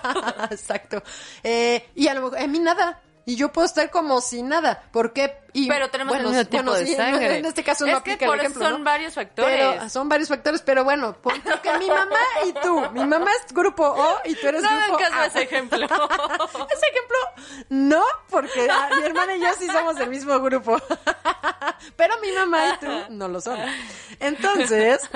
[0.50, 1.02] Exacto.
[1.42, 3.00] Eh, y a lo mejor, a mí nada.
[3.30, 4.82] Y yo puedo estar como sin nada.
[4.90, 5.38] ¿Por qué?
[5.52, 7.38] Y, Pero tenemos el bueno, mismo tipo bueno, de sí, sangre.
[7.38, 8.84] En este caso Es no que aplica por el ejemplo, son ¿no?
[8.84, 9.56] varios factores.
[9.56, 12.90] Pero son varios factores, pero bueno, punto que mi mamá y tú.
[12.90, 15.22] Mi mamá es grupo O y tú eres No grupo caso A.
[15.22, 15.78] a ese ejemplo.
[15.86, 17.18] Ese ejemplo,
[17.68, 20.76] no, porque ah, mi hermana y yo sí somos del mismo grupo.
[21.96, 23.60] Pero mi mamá y tú no lo son.
[24.18, 25.08] Entonces,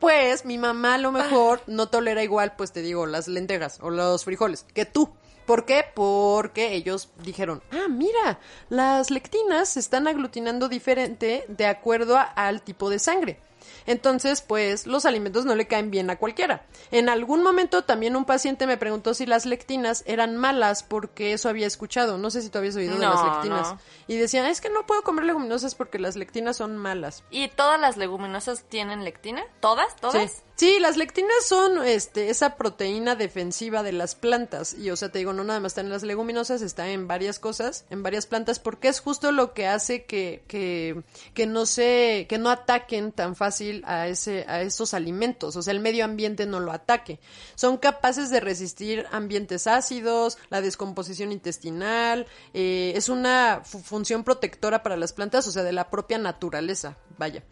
[0.00, 3.90] pues mi mamá a lo mejor no tolera igual, pues te digo, las lentejas o
[3.90, 5.14] los frijoles que tú.
[5.46, 5.84] ¿Por qué?
[5.94, 12.62] Porque ellos dijeron, ah, mira, las lectinas se están aglutinando diferente de acuerdo a- al
[12.62, 13.38] tipo de sangre.
[13.86, 16.66] Entonces, pues los alimentos no le caen bien a cualquiera.
[16.90, 21.48] En algún momento también un paciente me preguntó si las lectinas eran malas porque eso
[21.48, 22.18] había escuchado.
[22.18, 23.72] No sé si tú habías oído de las lectinas.
[23.72, 23.78] no.
[24.08, 27.22] Y decía, es que no puedo comer leguminosas porque las lectinas son malas.
[27.30, 29.42] ¿Y todas las leguminosas tienen lectina?
[29.60, 29.94] ¿Todas?
[29.96, 30.30] ¿Todas?
[30.32, 30.42] Sí.
[30.58, 34.72] Sí, las lectinas son este, esa proteína defensiva de las plantas.
[34.72, 37.38] Y, o sea, te digo, no nada más está en las leguminosas, está en varias
[37.38, 41.02] cosas, en varias plantas, porque es justo lo que hace que, que,
[41.34, 45.56] que no se, que no ataquen tan fácil a ese, a esos alimentos.
[45.56, 47.20] O sea, el medio ambiente no lo ataque.
[47.54, 54.82] Son capaces de resistir ambientes ácidos, la descomposición intestinal, eh, es una fu- función protectora
[54.82, 56.96] para las plantas, o sea, de la propia naturaleza.
[57.18, 57.44] Vaya.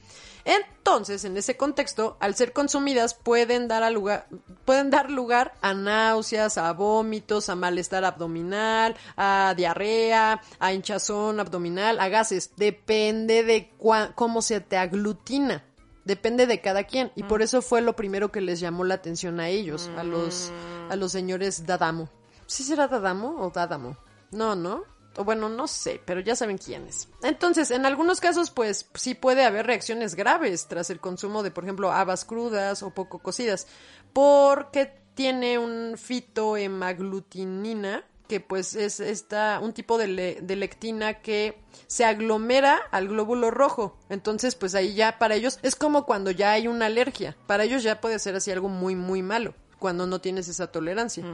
[0.44, 4.26] Entonces, en ese contexto, al ser consumidas pueden dar, a lugar,
[4.64, 11.98] pueden dar lugar a náuseas, a vómitos, a malestar abdominal, a diarrea, a hinchazón abdominal,
[11.98, 12.50] a gases.
[12.56, 15.64] Depende de cua- cómo se te aglutina.
[16.04, 17.10] Depende de cada quien.
[17.16, 20.52] Y por eso fue lo primero que les llamó la atención a ellos, a los,
[20.90, 22.10] a los señores Dadamo.
[22.46, 23.96] ¿Sí será Dadamo o Dadamo?
[24.30, 24.82] No, ¿no?
[25.16, 27.08] O bueno, no sé, pero ya saben quiénes.
[27.22, 31.64] Entonces, en algunos casos, pues sí puede haber reacciones graves tras el consumo de, por
[31.64, 33.66] ejemplo, habas crudas o poco cocidas,
[34.12, 41.58] porque tiene un fitohemaglutinina, que pues es esta, un tipo de, le- de lectina que
[41.86, 43.98] se aglomera al glóbulo rojo.
[44.08, 47.36] Entonces, pues ahí ya para ellos es como cuando ya hay una alergia.
[47.46, 51.24] Para ellos ya puede ser así algo muy, muy malo, cuando no tienes esa tolerancia.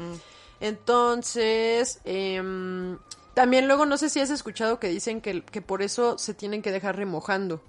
[0.58, 2.98] Entonces, em,
[3.34, 6.62] también luego no sé si has escuchado que dicen que, que por eso se tienen
[6.62, 7.62] que dejar remojando.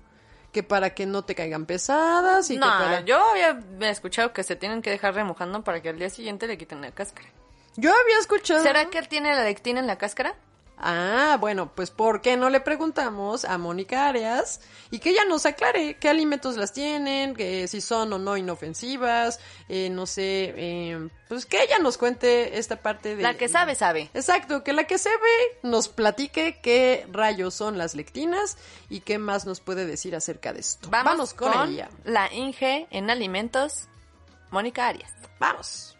[0.52, 3.02] Que para que no te caigan pesadas y no, que para...
[3.02, 3.58] yo había
[3.90, 6.92] escuchado que se tienen que dejar remojando para que al día siguiente le quiten la
[6.92, 7.30] cáscara.
[7.78, 8.62] Yo había escuchado...
[8.62, 10.36] ¿Será que él tiene la lectina en la cáscara?
[10.84, 15.46] Ah, bueno, pues ¿por qué no le preguntamos a Mónica Arias y que ella nos
[15.46, 19.40] aclare qué alimentos las tienen, que si son o no inofensivas,
[19.70, 23.22] eh, no sé, eh, pues que ella nos cuente esta parte de...
[23.22, 24.10] La que sabe, sabe.
[24.16, 28.58] Exacto, que la que se ve nos platique qué rayos son las lectinas
[28.90, 30.90] y qué más nos puede decir acerca de esto.
[30.90, 31.90] Vamos, con, con ella.
[32.06, 33.88] la Inge en alimentos,
[34.50, 35.14] Mónica Arias.
[35.40, 35.96] Vamos.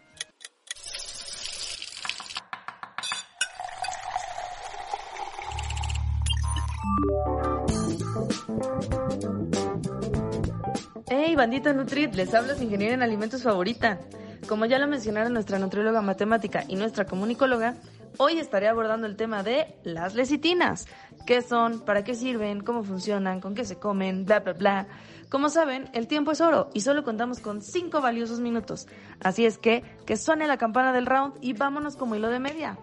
[11.08, 14.00] Hey, bandita Nutrit, les habla su ingeniera en alimentos favorita.
[14.48, 17.76] Como ya lo mencionaron nuestra nutrióloga matemática y nuestra comunicóloga,
[18.18, 20.88] hoy estaré abordando el tema de las lecitinas.
[21.26, 21.80] ¿Qué son?
[21.80, 22.62] ¿Para qué sirven?
[22.62, 23.40] ¿Cómo funcionan?
[23.40, 24.24] ¿Con qué se comen?
[24.24, 24.86] Bla, bla, bla.
[25.28, 28.88] Como saben, el tiempo es oro y solo contamos con 5 valiosos minutos.
[29.20, 32.76] Así es que, que suene la campana del round y vámonos como hilo de media.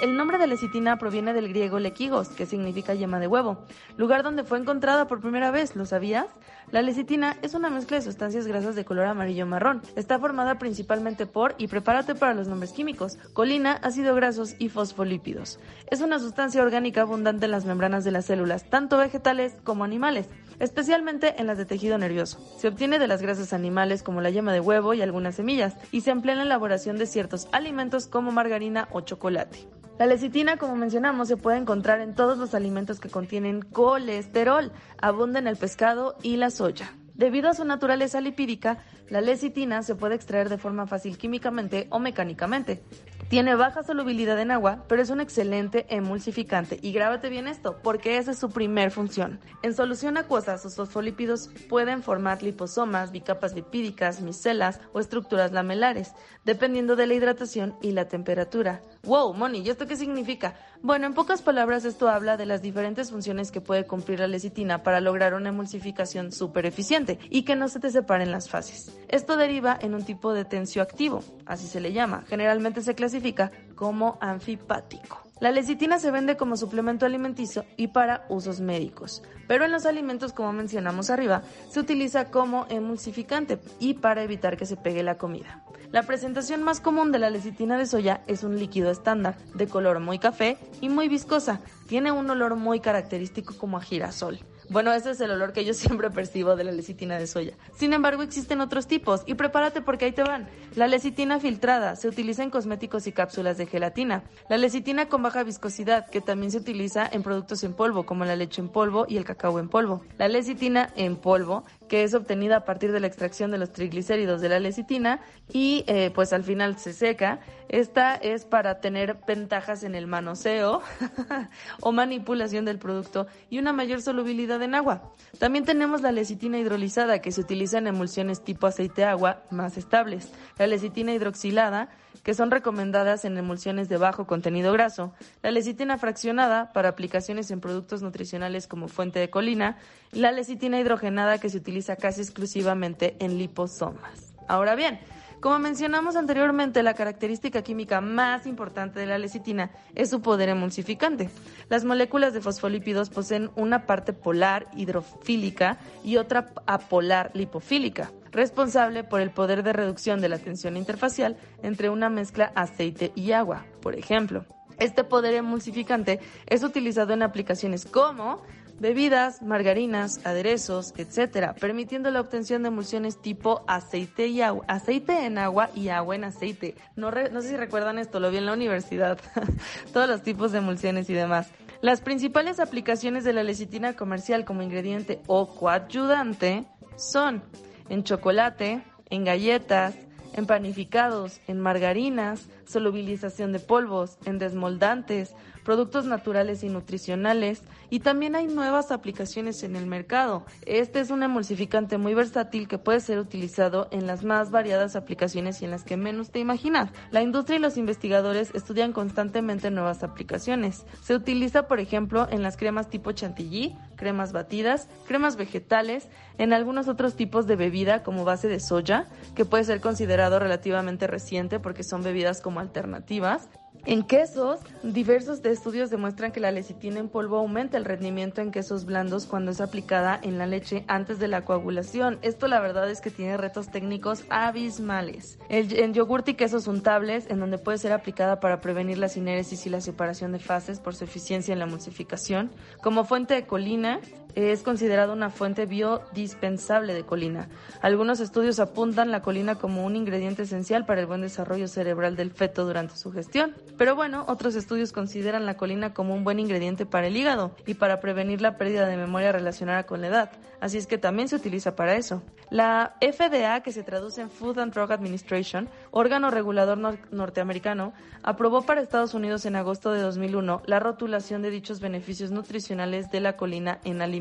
[0.00, 3.66] El nombre de lecitina proviene del griego lequigos, que significa yema de huevo,
[3.98, 6.24] lugar donde fue encontrada por primera vez, ¿lo sabías?
[6.70, 9.82] La lecitina es una mezcla de sustancias grasas de color amarillo marrón.
[9.96, 15.60] Está formada principalmente por, y prepárate para los nombres químicos, colina, ácido grasos y fosfolípidos.
[15.90, 20.30] Es una sustancia orgánica abundante en las membranas de las células, tanto vegetales como animales
[20.60, 22.38] especialmente en las de tejido nervioso.
[22.58, 26.02] Se obtiene de las grasas animales como la yema de huevo y algunas semillas, y
[26.02, 29.66] se emplea en la elaboración de ciertos alimentos como margarina o chocolate.
[29.98, 35.38] La lecitina, como mencionamos, se puede encontrar en todos los alimentos que contienen colesterol, abunda
[35.38, 36.94] en el pescado y la soya.
[37.14, 38.78] Debido a su naturaleza lipídica,
[39.10, 42.82] la lecitina se puede extraer de forma fácil químicamente o mecánicamente.
[43.30, 46.80] Tiene baja solubilidad en agua, pero es un excelente emulsificante.
[46.82, 49.38] Y grábate bien esto, porque esa es su primer función.
[49.62, 56.12] En solución acuosa, sus fosfolípidos pueden formar liposomas, bicapas lipídicas, micelas o estructuras lamelares,
[56.44, 58.82] dependiendo de la hidratación y la temperatura.
[59.04, 60.56] Wow, Moni, ¿y esto qué significa?
[60.82, 64.82] Bueno, en pocas palabras esto habla de las diferentes funciones que puede cumplir la lecitina
[64.82, 68.96] para lograr una emulsificación súper eficiente y que no se te separen las fases.
[69.08, 72.24] Esto deriva en un tipo de tensioactivo, así se le llama.
[72.26, 75.29] Generalmente se clasifica como anfipático.
[75.40, 80.34] La lecitina se vende como suplemento alimenticio y para usos médicos, pero en los alimentos,
[80.34, 85.64] como mencionamos arriba, se utiliza como emulsificante y para evitar que se pegue la comida.
[85.92, 89.98] La presentación más común de la lecitina de soya es un líquido estándar, de color
[89.98, 91.60] muy café y muy viscosa.
[91.88, 94.38] Tiene un olor muy característico como a girasol.
[94.70, 97.54] Bueno, ese es el olor que yo siempre percibo de la lecitina de soya.
[97.76, 100.48] Sin embargo, existen otros tipos y prepárate porque ahí te van.
[100.76, 104.22] La lecitina filtrada se utiliza en cosméticos y cápsulas de gelatina.
[104.48, 108.36] La lecitina con baja viscosidad, que también se utiliza en productos en polvo, como la
[108.36, 110.02] leche en polvo y el cacao en polvo.
[110.18, 114.40] La lecitina en polvo que es obtenida a partir de la extracción de los triglicéridos
[114.40, 115.18] de la lecitina
[115.52, 117.40] y eh, pues al final se seca.
[117.68, 120.82] Esta es para tener ventajas en el manoseo
[121.80, 125.10] o manipulación del producto y una mayor solubilidad en agua.
[125.40, 130.30] También tenemos la lecitina hidrolizada que se utiliza en emulsiones tipo aceite-agua más estables.
[130.58, 131.88] La lecitina hidroxilada
[132.22, 137.60] que son recomendadas en emulsiones de bajo contenido graso, la lecitina fraccionada para aplicaciones en
[137.60, 139.78] productos nutricionales como fuente de colina
[140.12, 144.34] y la lecitina hidrogenada que se utiliza casi exclusivamente en liposomas.
[144.48, 144.98] Ahora bien,
[145.40, 151.30] como mencionamos anteriormente, la característica química más importante de la lecitina es su poder emulsificante.
[151.70, 159.20] Las moléculas de fosfolípidos poseen una parte polar hidrofílica y otra apolar lipofílica responsable por
[159.20, 163.94] el poder de reducción de la tensión interfacial entre una mezcla aceite y agua, por
[163.94, 164.44] ejemplo.
[164.78, 168.42] Este poder emulsificante es utilizado en aplicaciones como
[168.80, 175.36] bebidas, margarinas, aderezos, etc., permitiendo la obtención de emulsiones tipo aceite y agua, aceite en
[175.36, 176.74] agua y agua en aceite.
[176.96, 179.18] No, sé si recuerdan esto, lo vi en la universidad.
[179.92, 181.50] Todos los tipos de emulsiones y demás.
[181.82, 186.64] Las principales aplicaciones de la lecitina comercial como ingrediente o coayudante
[186.96, 187.42] son
[187.90, 189.94] en chocolate, en galletas,
[190.32, 195.34] en panificados, en margarinas, solubilización de polvos, en desmoldantes,
[195.70, 200.44] productos naturales y nutricionales, y también hay nuevas aplicaciones en el mercado.
[200.66, 205.62] Este es un emulsificante muy versátil que puede ser utilizado en las más variadas aplicaciones
[205.62, 206.90] y en las que menos te imaginas.
[207.12, 210.86] La industria y los investigadores estudian constantemente nuevas aplicaciones.
[211.04, 216.88] Se utiliza, por ejemplo, en las cremas tipo chantilly, cremas batidas, cremas vegetales, en algunos
[216.88, 219.06] otros tipos de bebida como base de soya,
[219.36, 223.48] que puede ser considerado relativamente reciente porque son bebidas como alternativas,
[223.86, 228.50] en quesos, diversos de estudios demuestran que la lecitina en polvo aumenta el rendimiento en
[228.50, 232.18] quesos blandos cuando es aplicada en la leche antes de la coagulación.
[232.20, 235.38] Esto la verdad es que tiene retos técnicos abismales.
[235.48, 239.70] en yogurt y quesos untables, en donde puede ser aplicada para prevenir la sinéresis y
[239.70, 242.50] la separación de fases por su eficiencia en la emulsificación.
[242.82, 244.00] Como fuente de colina,
[244.34, 247.48] es considerada una fuente biodispensable de colina.
[247.80, 252.30] Algunos estudios apuntan la colina como un ingrediente esencial para el buen desarrollo cerebral del
[252.30, 253.54] feto durante su gestión.
[253.76, 257.74] Pero bueno, otros estudios consideran la colina como un buen ingrediente para el hígado y
[257.74, 260.30] para prevenir la pérdida de memoria relacionada con la edad.
[260.60, 262.22] Así es que también se utiliza para eso.
[262.50, 266.78] La FDA, que se traduce en Food and Drug Administration, órgano regulador
[267.10, 273.10] norteamericano, aprobó para Estados Unidos en agosto de 2001 la rotulación de dichos beneficios nutricionales
[273.10, 274.19] de la colina en alimentos.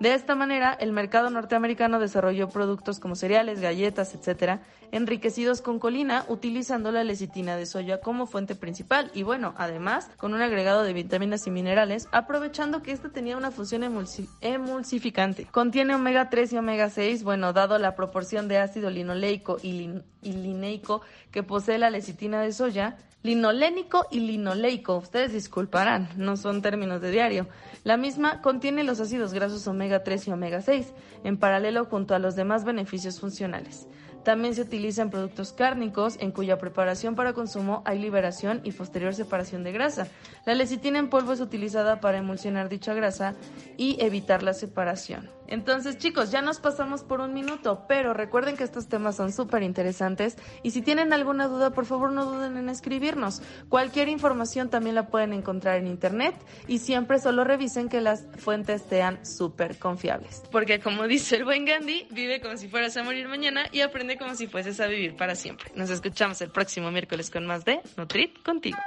[0.00, 4.60] De esta manera, el mercado norteamericano desarrolló productos como cereales, galletas, etcétera,
[4.92, 10.34] enriquecidos con colina utilizando la lecitina de soya como fuente principal y bueno, además con
[10.34, 15.46] un agregado de vitaminas y minerales, aprovechando que esta tenía una función emulsi- emulsificante.
[15.46, 20.02] Contiene omega 3 y omega 6, bueno, dado la proporción de ácido linoleico y, lin-
[20.22, 26.60] y lineico que posee la lecitina de soya, linolénico y linoleico, ustedes disculparán, no son
[26.60, 27.46] términos de diario.
[27.82, 30.92] La misma contiene los ácidos grasos omega 3 y omega 6,
[31.24, 33.88] en paralelo junto a los demás beneficios funcionales.
[34.24, 39.14] También se utiliza en productos cárnicos en cuya preparación para consumo hay liberación y posterior
[39.14, 40.08] separación de grasa.
[40.46, 43.34] La lecitina en polvo es utilizada para emulsionar dicha grasa
[43.76, 45.28] y evitar la separación.
[45.46, 49.62] Entonces chicos, ya nos pasamos por un minuto, pero recuerden que estos temas son súper
[49.62, 53.42] interesantes y si tienen alguna duda, por favor no duden en escribirnos.
[53.68, 56.34] Cualquier información también la pueden encontrar en internet
[56.66, 60.42] y siempre solo revisen que las fuentes sean súper confiables.
[60.50, 64.16] Porque como dice el buen Gandhi, vive como si fueras a morir mañana y aprende
[64.16, 65.70] como si fueses a vivir para siempre.
[65.74, 68.78] Nos escuchamos el próximo miércoles con más de Nutrit contigo.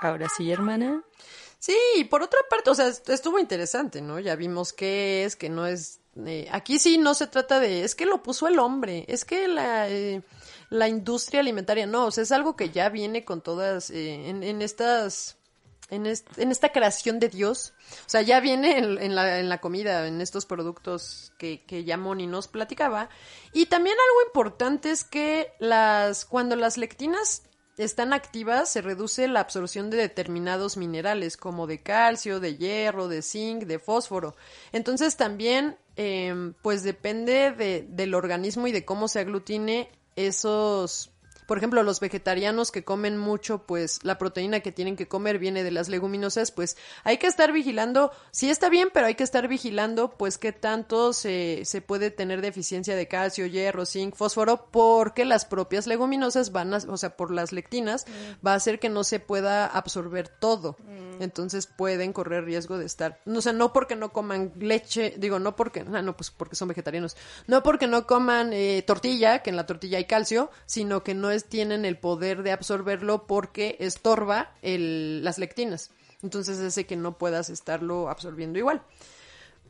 [0.00, 1.02] Ahora sí, hermana.
[1.60, 4.18] Sí, y por otra parte, o sea, est- estuvo interesante, ¿no?
[4.18, 6.00] Ya vimos qué es, que no es...
[6.26, 7.84] eh, aquí sí no se trata de...
[7.84, 10.22] Es que lo puso el hombre, es que la, eh,
[10.70, 14.42] la industria alimentaria, no, o sea, es algo que ya viene con todas, eh, en,
[14.42, 15.36] en estas...
[15.90, 17.72] En, en esta creación de Dios,
[18.06, 21.82] o sea, ya viene en, en la, en la comida, en estos productos que, que
[21.82, 23.08] ya Moni nos platicaba.
[23.52, 27.42] Y también algo importante es que las, cuando las lectinas
[27.84, 33.22] están activas, se reduce la absorción de determinados minerales como de calcio, de hierro, de
[33.22, 34.36] zinc, de fósforo.
[34.72, 41.10] Entonces también, eh, pues depende de, del organismo y de cómo se aglutine esos...
[41.50, 45.64] Por ejemplo, los vegetarianos que comen mucho, pues la proteína que tienen que comer viene
[45.64, 49.48] de las leguminosas, pues hay que estar vigilando, sí está bien, pero hay que estar
[49.48, 55.24] vigilando, pues qué tanto se, se puede tener deficiencia de calcio, hierro, zinc, fósforo, porque
[55.24, 58.06] las propias leguminosas van a, o sea, por las lectinas,
[58.46, 60.76] va a hacer que no se pueda absorber todo.
[61.18, 65.54] Entonces pueden correr riesgo de estar, o sea, no porque no coman leche, digo, no
[65.54, 69.56] porque, ah, no, pues porque son vegetarianos, no porque no coman eh, tortilla, que en
[69.56, 74.52] la tortilla hay calcio, sino que no es, tienen el poder de absorberlo porque estorba
[74.62, 75.90] el, las lectinas.
[76.22, 78.82] Entonces hace que no puedas estarlo absorbiendo igual.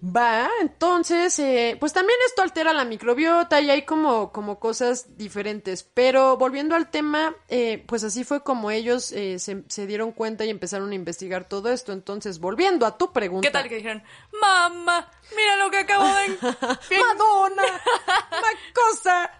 [0.02, 5.82] Va, entonces, eh, pues también esto altera la microbiota y hay como, como cosas diferentes.
[5.82, 10.46] Pero volviendo al tema, eh, pues así fue como ellos eh, se, se dieron cuenta
[10.46, 11.92] y empezaron a investigar todo esto.
[11.92, 13.46] Entonces, volviendo a tu pregunta.
[13.46, 14.02] ¿Qué tal que dijeron,
[14.40, 16.28] mamá, mira lo que acabo de...
[16.98, 17.62] Madonna,
[18.74, 19.30] cosa.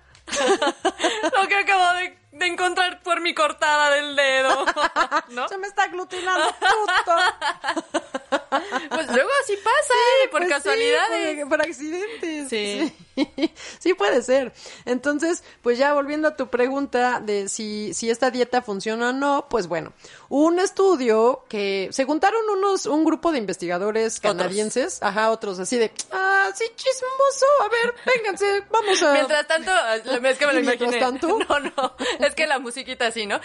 [1.41, 4.65] lo que acabo de, de encontrar por mi cortada del dedo.
[5.31, 5.49] ¿No?
[5.49, 8.20] Se me está aglutinando justo.
[8.91, 9.95] Pues luego así pasa,
[10.31, 11.39] por Pues sí, casualidades.
[11.41, 12.49] por, por accidentes.
[12.49, 12.93] Sí.
[13.17, 13.53] Sí.
[13.79, 14.53] Sí puede ser.
[14.87, 19.47] Entonces, pues ya volviendo a tu pregunta de si, si esta dieta funciona o no,
[19.51, 19.93] pues bueno,
[20.29, 25.93] un estudio que se juntaron unos, un grupo de investigadores canadienses, ajá, otros así de,
[26.13, 29.13] ah, sí, chismoso, a ver, vénganse, vamos a...
[29.13, 30.99] Mientras tanto, es que me lo ¿Y mientras imaginé.
[30.99, 31.39] tanto?
[31.51, 33.41] No, no, es que la musiquita así, ¿no?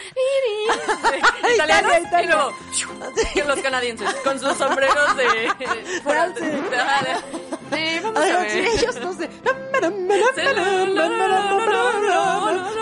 [1.53, 2.21] Italianos Italia, Italia.
[2.23, 6.01] y luego los canadienses con sus sombreros de...
[6.03, 6.63] False.
[7.71, 8.67] Sí, vamos a sí, ver.
[8.67, 9.29] ellos no sé.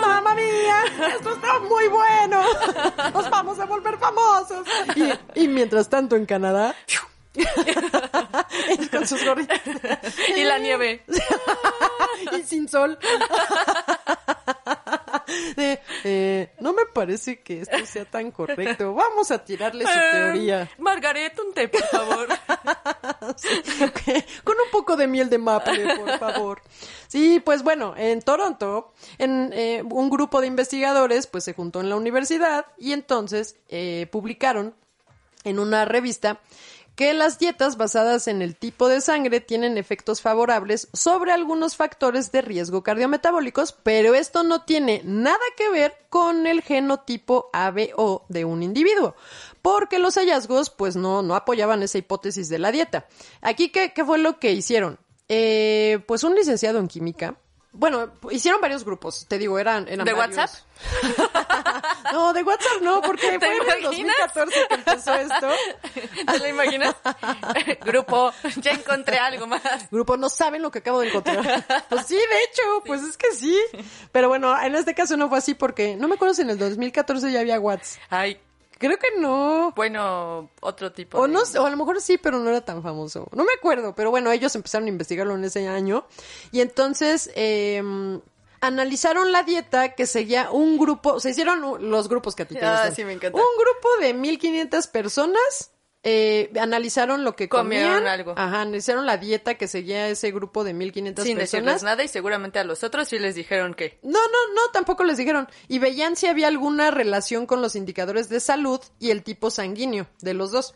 [0.00, 0.84] Mamma mía,
[1.14, 2.42] esto está muy bueno.
[3.12, 4.66] Nos vamos a volver famosos.
[4.94, 6.74] Y, y mientras tanto en Canadá,
[7.34, 9.60] ellos con sus gorritas
[10.36, 11.02] Y la nieve.
[12.38, 12.98] y sin sol.
[15.56, 18.94] De, eh, no me parece que esto sea tan correcto.
[18.94, 20.62] Vamos a tirarle su teoría.
[20.62, 22.28] Eh, Margaret, un té, por favor.
[24.44, 26.62] Con un poco de miel de maple, por favor.
[27.08, 31.88] Sí, pues bueno, en Toronto, en eh, un grupo de investigadores, pues se juntó en
[31.88, 34.74] la universidad y entonces eh, publicaron
[35.44, 36.40] en una revista
[36.94, 42.30] que las dietas basadas en el tipo de sangre tienen efectos favorables sobre algunos factores
[42.30, 48.44] de riesgo cardiometabólicos, pero esto no tiene nada que ver con el genotipo ABO de
[48.44, 49.16] un individuo,
[49.62, 53.06] porque los hallazgos pues no, apoyaban esa hipótesis de la dieta.
[53.40, 54.98] Aquí, ¿qué, qué fue lo que hicieron?
[55.28, 57.36] Eh, pues un licenciado en química.
[57.76, 60.38] Bueno, hicieron varios grupos, te digo, eran, eran ¿De varios.
[60.38, 60.64] WhatsApp?
[62.12, 64.16] no, de WhatsApp no, porque ¿Te fue en el imaginas?
[64.34, 65.48] 2014 que empezó esto.
[66.32, 66.94] ¿Te lo imaginas?
[67.84, 69.90] Grupo, ya encontré algo más.
[69.90, 71.64] Grupo, no saben lo que acabo de encontrar.
[71.88, 73.58] Pues sí, de hecho, pues es que sí.
[74.12, 76.58] Pero bueno, en este caso no fue así porque no me acuerdo si en el
[76.58, 78.00] 2014 ya había WhatsApp.
[78.08, 78.40] Ay,
[78.78, 79.72] Creo que no.
[79.76, 81.18] Bueno, otro tipo.
[81.18, 83.28] O, de- no, o a lo mejor sí, pero no era tan famoso.
[83.32, 86.06] No me acuerdo, pero bueno, ellos empezaron a investigarlo en ese año.
[86.52, 87.82] Y entonces eh,
[88.60, 92.64] analizaron la dieta que seguía un grupo, se hicieron los grupos que a ti te
[92.64, 93.38] Ah, sí, me encanta.
[93.38, 95.70] Un grupo de 1500 personas.
[96.06, 98.06] Eh, analizaron lo que Comieron comían.
[98.06, 98.34] algo.
[98.36, 101.50] Ajá, analizaron la dieta que seguía ese grupo de 1500 Sin personas.
[101.64, 103.98] decirles nada y seguramente a los otros sí les dijeron que.
[104.02, 105.48] No, no, no, tampoco les dijeron.
[105.66, 110.06] Y veían si había alguna relación con los indicadores de salud y el tipo sanguíneo
[110.20, 110.74] de los dos.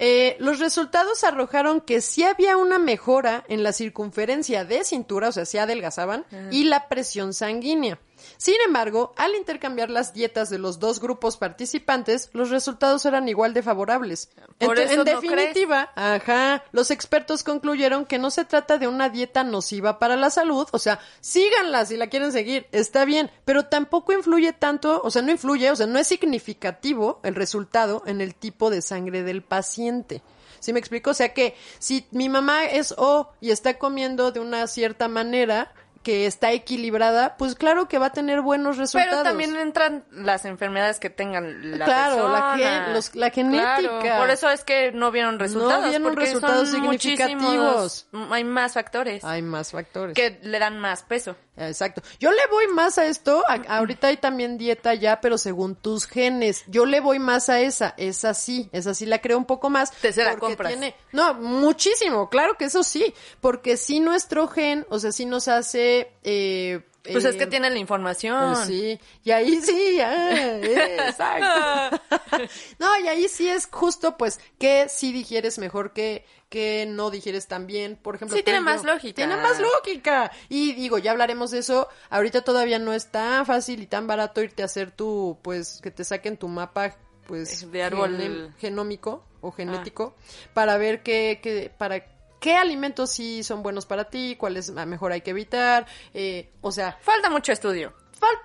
[0.00, 5.32] Eh, los resultados arrojaron que sí había una mejora en la circunferencia de cintura, o
[5.32, 7.98] sea, sí adelgazaban, y la presión sanguínea.
[8.38, 13.52] Sin embargo, al intercambiar las dietas de los dos grupos participantes, los resultados eran igual
[13.52, 14.30] de favorables.
[14.58, 19.08] Por eso en no definitiva, ajá, los expertos concluyeron que no se trata de una
[19.08, 23.66] dieta nociva para la salud, o sea, síganla si la quieren seguir, está bien, pero
[23.66, 28.20] tampoco influye tanto, o sea, no influye, o sea, no es significativo el resultado en
[28.20, 30.22] el tipo de sangre del paciente.
[30.60, 31.10] ¿Sí me explico?
[31.10, 35.72] O sea que si mi mamá es O y está comiendo de una cierta manera
[36.08, 39.10] que está equilibrada, pues claro que va a tener buenos resultados.
[39.10, 42.56] Pero también entran las enfermedades que tengan la Claro, la persona.
[42.56, 43.98] gen- los- la genética.
[44.00, 45.84] Claro, por eso es que no vieron resultados.
[45.84, 48.06] vieron porque resultados son significativos.
[48.30, 50.14] Hay más factores Hay más factores.
[50.14, 51.36] que le dan más peso.
[51.58, 52.02] Exacto.
[52.20, 53.42] Yo le voy más a esto.
[53.48, 56.64] a- ahorita hay también dieta ya, pero según tus genes.
[56.68, 57.94] Yo le voy más a esa.
[57.96, 58.68] Esa sí.
[58.72, 59.90] Esa sí la creo un poco más.
[59.92, 60.72] Te se la compras.
[60.72, 62.28] tiene- no, muchísimo.
[62.30, 63.14] Claro que eso sí.
[63.40, 66.12] Porque si nuestro gen, o sea, sí nos hace.
[66.22, 66.80] Eh,
[67.12, 68.54] Pues es eh, que tienen la información.
[68.54, 72.00] pues sí, y ahí sí, eh, exacto.
[72.78, 77.46] no, y ahí sí es justo, pues, que si digieres mejor que, que no digieres
[77.46, 78.36] tan bien, por ejemplo.
[78.36, 79.14] Sí, tiene más lógica.
[79.14, 80.30] Tiene más lógica.
[80.48, 81.88] Y digo, ya hablaremos de eso.
[82.10, 85.90] Ahorita todavía no es tan fácil y tan barato irte a hacer tu, pues, que
[85.90, 86.96] te saquen tu mapa,
[87.26, 88.50] pues, De árbol.
[88.50, 88.54] Ah.
[88.58, 90.16] genómico o genético,
[90.52, 95.20] para ver qué, qué, para qué alimentos sí son buenos para ti, cuáles mejor hay
[95.22, 97.92] que evitar, eh, o sea, Falta mucho estudio.
[98.20, 98.38] Fal-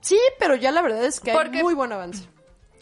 [0.00, 2.28] Sí, pero ya la verdad es que hay muy buen avance.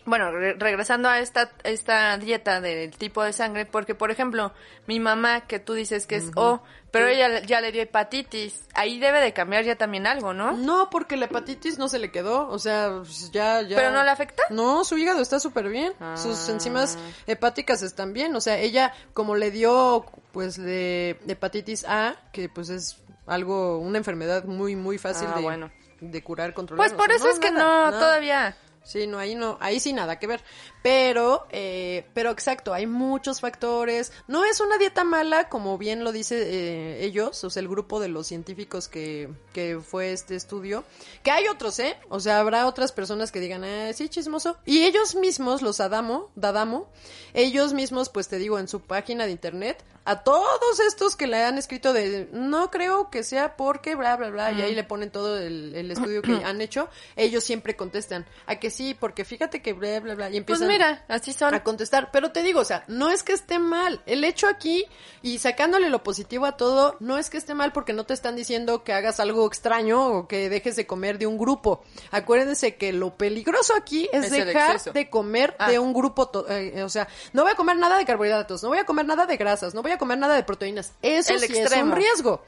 [0.06, 4.52] Bueno, re- regresando a esta, esta dieta del tipo de sangre, porque por ejemplo,
[4.86, 8.98] mi mamá, que tú dices que es O, pero ella ya le dio hepatitis, ahí
[8.98, 10.52] debe de cambiar ya también algo, ¿no?
[10.52, 13.76] No, porque la hepatitis no se le quedó, o sea, pues, ya, ya.
[13.76, 14.42] ¿Pero no le afecta?
[14.48, 16.96] No, su hígado está súper bien, sus enzimas
[17.26, 22.68] hepáticas están bien, o sea, ella como le dio, pues, de hepatitis A, que pues
[22.70, 22.96] es
[23.26, 25.70] algo, una enfermedad muy, muy fácil Ah, de, bueno.
[26.00, 26.86] de curar, controlar.
[26.88, 27.98] Pues por eso es que no, nada.
[27.98, 28.56] todavía.
[28.86, 30.40] Sí, no, ahí no, ahí sí nada que ver.
[30.86, 34.12] Pero, eh, pero exacto, hay muchos factores.
[34.28, 37.98] No es una dieta mala, como bien lo dice eh, ellos, o sea, el grupo
[37.98, 40.84] de los científicos que, que fue este estudio.
[41.24, 41.96] Que hay otros, ¿eh?
[42.08, 44.58] O sea, habrá otras personas que digan, eh, sí, chismoso.
[44.64, 46.88] Y ellos mismos, los Adamo, Dadamo,
[47.34, 51.42] ellos mismos, pues te digo, en su página de internet, a todos estos que le
[51.42, 55.10] han escrito de, no creo que sea porque, bla, bla, bla, y ahí le ponen
[55.10, 59.60] todo el, el estudio que han hecho, ellos siempre contestan, a que sí, porque fíjate
[59.60, 61.54] que, bla, bla, bla, y Pues mira, así son.
[61.54, 62.10] a contestar.
[62.12, 64.02] Pero te digo, o sea, no es que esté mal.
[64.06, 64.84] El hecho aquí,
[65.22, 68.36] y sacándole lo positivo a todo, no es que esté mal porque no te están
[68.36, 71.82] diciendo que hagas algo extraño o que dejes de comer de un grupo.
[72.10, 75.70] Acuérdense que lo peligroso aquí es, Es dejar de comer Ah.
[75.70, 76.30] de un grupo.
[76.48, 79.26] eh, o sea, no voy a comer nada de carbohidratos, no voy a comer nada
[79.26, 80.92] de grasas, no voy a comer nada de proteínas.
[81.02, 81.92] Eso El sí es extremo.
[81.92, 82.42] un riesgo.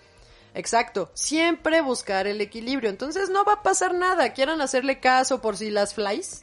[0.55, 2.91] Exacto, siempre buscar el equilibrio.
[2.91, 4.33] Entonces no va a pasar nada.
[4.33, 6.43] Quieran hacerle caso por si las flies.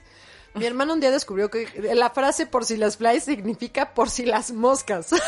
[0.55, 4.25] Mi hermano un día descubrió que la frase por si las flies significa por si
[4.25, 5.09] las moscas.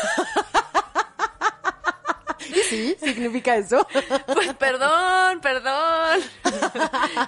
[2.48, 2.96] ¿Y sí?
[2.98, 3.86] ¿Significa eso?
[4.32, 6.20] Pues perdón, perdón.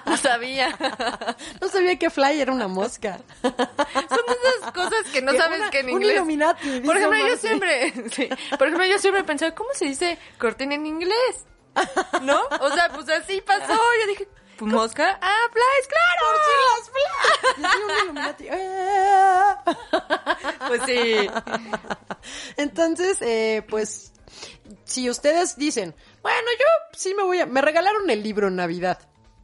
[0.05, 0.75] No sabía.
[1.61, 3.19] No sabía que fly era una mosca.
[3.41, 3.53] Son
[4.63, 6.15] esas cosas que no Que sabes una- que en un inglés.
[6.15, 10.17] Illuminati, dice Por ejemplo, yo siempre, sí, por ejemplo, yo siempre pensé, ¿cómo se dice
[10.39, 11.45] cortina en inglés?
[12.23, 12.41] ¿No?
[12.59, 13.73] O sea, pues así pasó.
[13.73, 14.27] Yo dije,
[14.65, 16.25] mosca, ah, flies, claro.
[16.27, 16.91] Por si las.
[20.67, 21.29] Pues sí.
[22.57, 24.13] Entonces, eh, pues,
[24.85, 26.65] si ustedes dicen, bueno, yo
[26.97, 27.45] sí me voy a...
[27.45, 28.99] Me regalaron el libro en Navidad.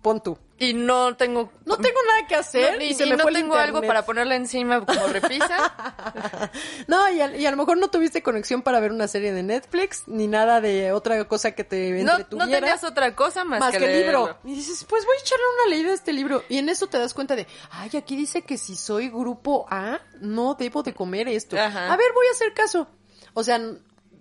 [0.08, 0.38] Pon tú.
[0.58, 1.52] Y no tengo.
[1.66, 3.82] No tengo nada que hacer no, y, y, se y me no fue tengo algo
[3.82, 5.74] para ponerle encima como repisa.
[6.88, 9.44] No, y a, y a lo mejor no tuviste conexión para ver una serie de
[9.44, 12.46] Netflix, ni nada de otra cosa que te No, entretuviera.
[12.46, 14.38] no tenías otra cosa más, más que, el libro.
[14.46, 16.42] Y dices, pues voy a echarle una leída a este libro.
[16.48, 20.00] Y en eso te das cuenta de, ay, aquí dice que si soy grupo A,
[20.22, 21.60] no debo de comer esto.
[21.60, 21.92] Ajá.
[21.92, 22.88] A ver, voy a hacer caso.
[23.34, 23.60] O sea,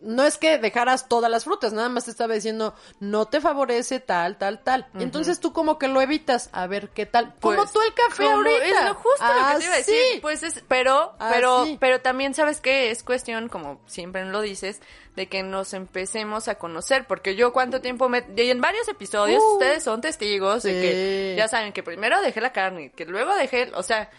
[0.02, 3.98] no es que dejaras todas las frutas, nada más te estaba diciendo, no te favorece
[4.00, 4.86] tal, tal, tal.
[4.98, 7.34] Entonces tú como que lo evitas, a ver qué tal.
[7.40, 8.64] como Pues, tú el café ahorita.
[8.66, 10.20] Es lo justo lo que te iba a decir.
[10.22, 11.76] Pues es, pero, pero, Así.
[11.80, 14.80] pero también sabes que es cuestión, como siempre lo dices,
[15.16, 19.42] de que nos empecemos a conocer, porque yo cuánto tiempo me, y en varios episodios
[19.42, 19.52] Uh.
[19.54, 21.36] ustedes son testigos de que Sí.
[21.38, 24.10] ya saben que primero dejé la carne, que luego dejé, o sea,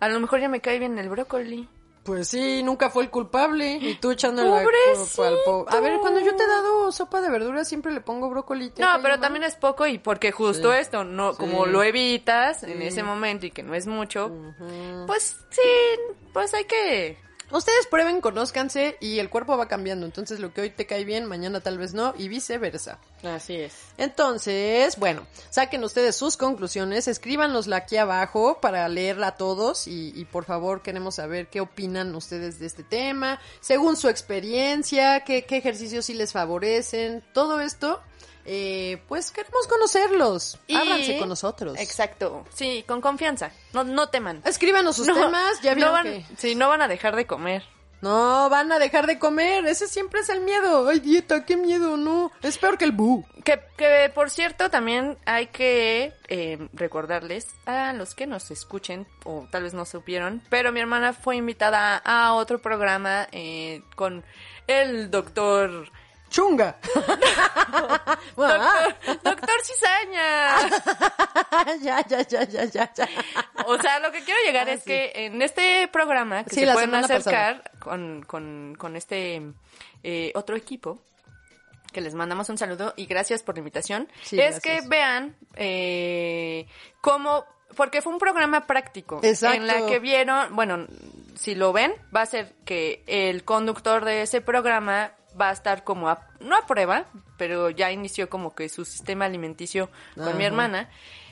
[0.00, 1.68] a lo mejor ya me cae bien el brócoli.
[2.06, 3.78] Pues sí, nunca fue el culpable.
[3.80, 5.76] Y tú echándole la culpa al pobre.
[5.76, 8.70] A ver, cuando yo te he dado sopa de verduras, siempre le pongo brócoli.
[8.70, 10.78] ¿te No, pero también es poco y porque justo Sí.
[10.78, 11.38] esto, no, Sí.
[11.38, 14.30] como lo evitas en ese momento y que no es mucho,
[15.06, 15.62] pues sí,
[16.32, 17.18] pues hay que
[17.50, 20.04] Ustedes prueben, conózcanse y el cuerpo va cambiando.
[20.04, 22.98] Entonces lo que hoy te cae bien, mañana tal vez no y viceversa.
[23.22, 23.74] Así es.
[23.98, 30.24] Entonces, bueno, saquen ustedes sus conclusiones, escríbanlos aquí abajo para leerla a todos y, y
[30.24, 35.58] por favor queremos saber qué opinan ustedes de este tema, según su experiencia, qué, qué
[35.58, 38.00] ejercicios sí les favorecen, todo esto,
[38.46, 40.58] eh, pues queremos conocerlos.
[40.66, 41.78] Y- Ábranse con nosotros.
[41.78, 42.44] Exacto.
[42.54, 43.50] Sí, con confianza.
[43.72, 44.40] No, no teman.
[44.44, 46.24] Escríbanos sus No, temas, ya no van, que...
[46.38, 47.62] Sí, no van a dejar de comer.
[48.02, 50.86] No, van a dejar de comer, ese siempre es el miedo.
[50.86, 52.30] Ay, dieta, qué miedo, no.
[52.42, 53.24] Es peor que el bu.
[53.42, 59.48] Que, que por cierto, también hay que eh, recordarles a los que nos escuchen, o
[59.50, 64.24] tal vez no supieron, pero mi hermana fue invitada a otro programa eh, con
[64.66, 65.90] el doctor...
[66.36, 66.76] Chunga.
[68.38, 70.58] Ah, Doctor, doctor Cizaña.
[71.82, 73.08] ya, ya, ya, ya, ya, ya.
[73.66, 74.90] O sea, lo que quiero llegar Ah, es sí.
[74.90, 79.40] que en este programa que Sí, se pueden acercar con, con, con este
[80.02, 80.98] eh, otro equipo,
[81.92, 84.82] que les mandamos un saludo y gracias por la invitación, Sí, es gracias.
[84.82, 86.66] que vean eh,
[87.00, 89.56] cómo, porque fue un programa práctico, Exacto.
[89.56, 90.86] en la que vieron, bueno,
[91.38, 95.84] si lo ven, va a ser que el conductor de ese programa va a estar
[95.84, 97.06] como a, no a prueba,
[97.36, 100.88] pero ya inició como que su sistema alimenticio con mi hermana.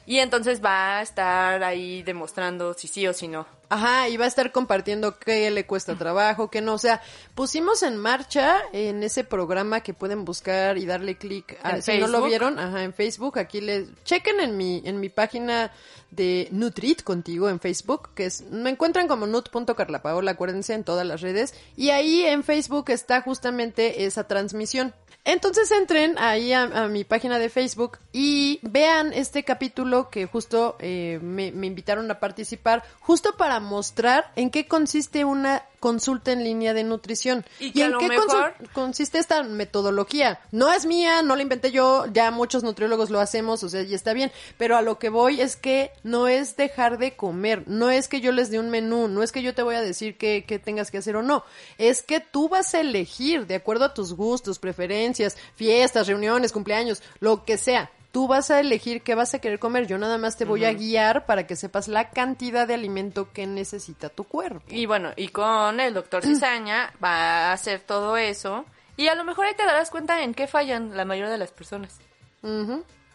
[0.07, 3.47] Y entonces va a estar ahí demostrando si sí o si no.
[3.69, 6.75] Ajá, y va a estar compartiendo qué le cuesta trabajo, qué no.
[6.75, 7.01] O sea,
[7.35, 11.59] pusimos en marcha en ese programa que pueden buscar y darle clic.
[11.81, 15.73] Si no lo vieron, ajá, en Facebook, aquí les chequen en mi en mi página
[16.11, 21.21] de Nutrit contigo en Facebook, que es me encuentran como nut.carlapaola, acuérdense en todas las
[21.21, 24.95] redes, y ahí en Facebook está justamente esa transmisión.
[25.27, 30.77] Entonces entren ahí a, a mi página de Facebook y vean este capítulo que justo
[30.81, 36.43] eh, me, me invitaron a participar, justo para mostrar en qué consiste una consulta en
[36.45, 37.45] línea de nutrición.
[37.61, 40.41] Y que en lo qué mejor- consiste esta metodología.
[40.51, 43.93] No es mía, no la inventé yo, ya muchos nutriólogos lo hacemos, o sea, y
[43.93, 47.91] está bien, pero a lo que voy es que no es dejar de comer, no
[47.91, 50.17] es que yo les dé un menú, no es que yo te voy a decir
[50.17, 51.45] qué, qué tengas que hacer o no,
[51.77, 57.03] es que tú vas a elegir de acuerdo a tus gustos, preferencias, fiestas, reuniones, cumpleaños,
[57.21, 57.91] lo que sea.
[58.15, 59.89] Tú vas a elegir qué vas a querer comer.
[59.89, 63.45] Yo nada más te voy a guiar para que sepas la cantidad de alimento que
[63.45, 64.62] necesita tu cuerpo.
[64.69, 68.67] Y bueno, y con el doctor Cizaña va a hacer todo eso.
[68.97, 71.51] Y a lo mejor ahí te darás cuenta en qué fallan la mayoría de las
[71.51, 71.99] personas.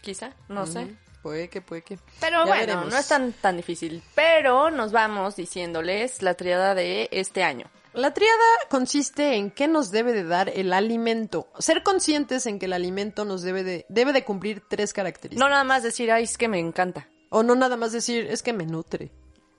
[0.02, 0.94] Quizá, no sé.
[1.22, 1.98] Puede que, puede que.
[2.20, 2.90] Pero Ya bueno, veremos.
[2.92, 4.04] no es tan, tan difícil.
[4.16, 7.68] Pero nos vamos diciéndoles la triada de este año.
[8.00, 8.34] La tríada
[8.70, 11.50] consiste en qué nos debe de dar el alimento.
[11.60, 15.38] Ser conscientes en que el alimento nos debe de, debe de cumplir tres características.
[15.38, 17.10] No nada más decir, ay, es que me encanta.
[17.30, 19.12] O no nada más decir, es que me nutre.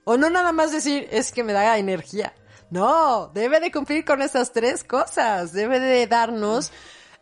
[0.05, 2.32] O no nada más decir, es que me da energía.
[2.70, 5.53] No, debe de cumplir con estas tres cosas.
[5.53, 6.72] Debe de darnos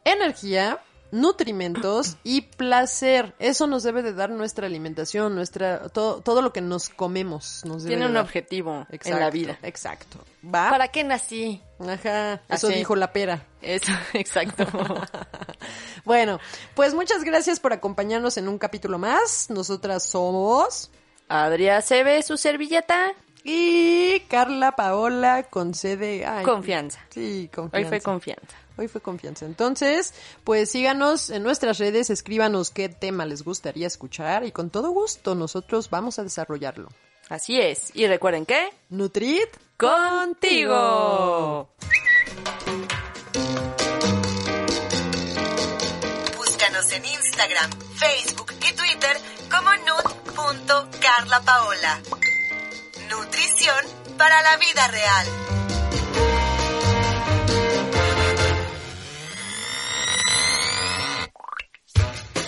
[0.05, 0.79] energía,
[1.11, 3.35] nutrimentos y placer.
[3.39, 7.63] Eso nos debe de dar nuestra alimentación, nuestra todo, todo lo que nos comemos.
[7.65, 8.25] Nos debe Tiene de un dar.
[8.25, 9.59] objetivo en Exacto, la vida.
[9.63, 10.19] Exacto.
[10.45, 10.71] ¿Va?
[10.71, 11.61] ¿Para qué nací?
[11.81, 12.77] Ajá, eso Así.
[12.77, 13.47] dijo la pera.
[13.63, 14.67] Eso, exacto.
[16.05, 16.39] Bueno,
[16.75, 19.51] pues muchas gracias por acompañarnos en un capítulo más.
[19.51, 20.91] Nosotras somos
[21.29, 23.13] Adrián se ve su servilleta.
[23.45, 27.01] y Carla Paola con sede ay, Confianza.
[27.11, 27.89] Sí, Hoy confianza.
[27.91, 28.57] fue confianza.
[28.79, 29.45] Hoy fue confianza.
[29.45, 30.15] Entonces,
[30.45, 35.35] pues síganos en nuestras redes, escríbanos qué tema les gustaría escuchar y con todo gusto
[35.35, 36.89] nosotros vamos a desarrollarlo.
[37.29, 37.91] Así es.
[37.95, 38.71] Y recuerden que...
[38.89, 41.71] Nutrit ¡Contigo!
[46.37, 49.17] Búscanos en Instagram, Facebook y Twitter
[49.49, 52.03] como nut.carlapaola.
[53.09, 53.85] Nutrición
[54.17, 55.27] para la vida real.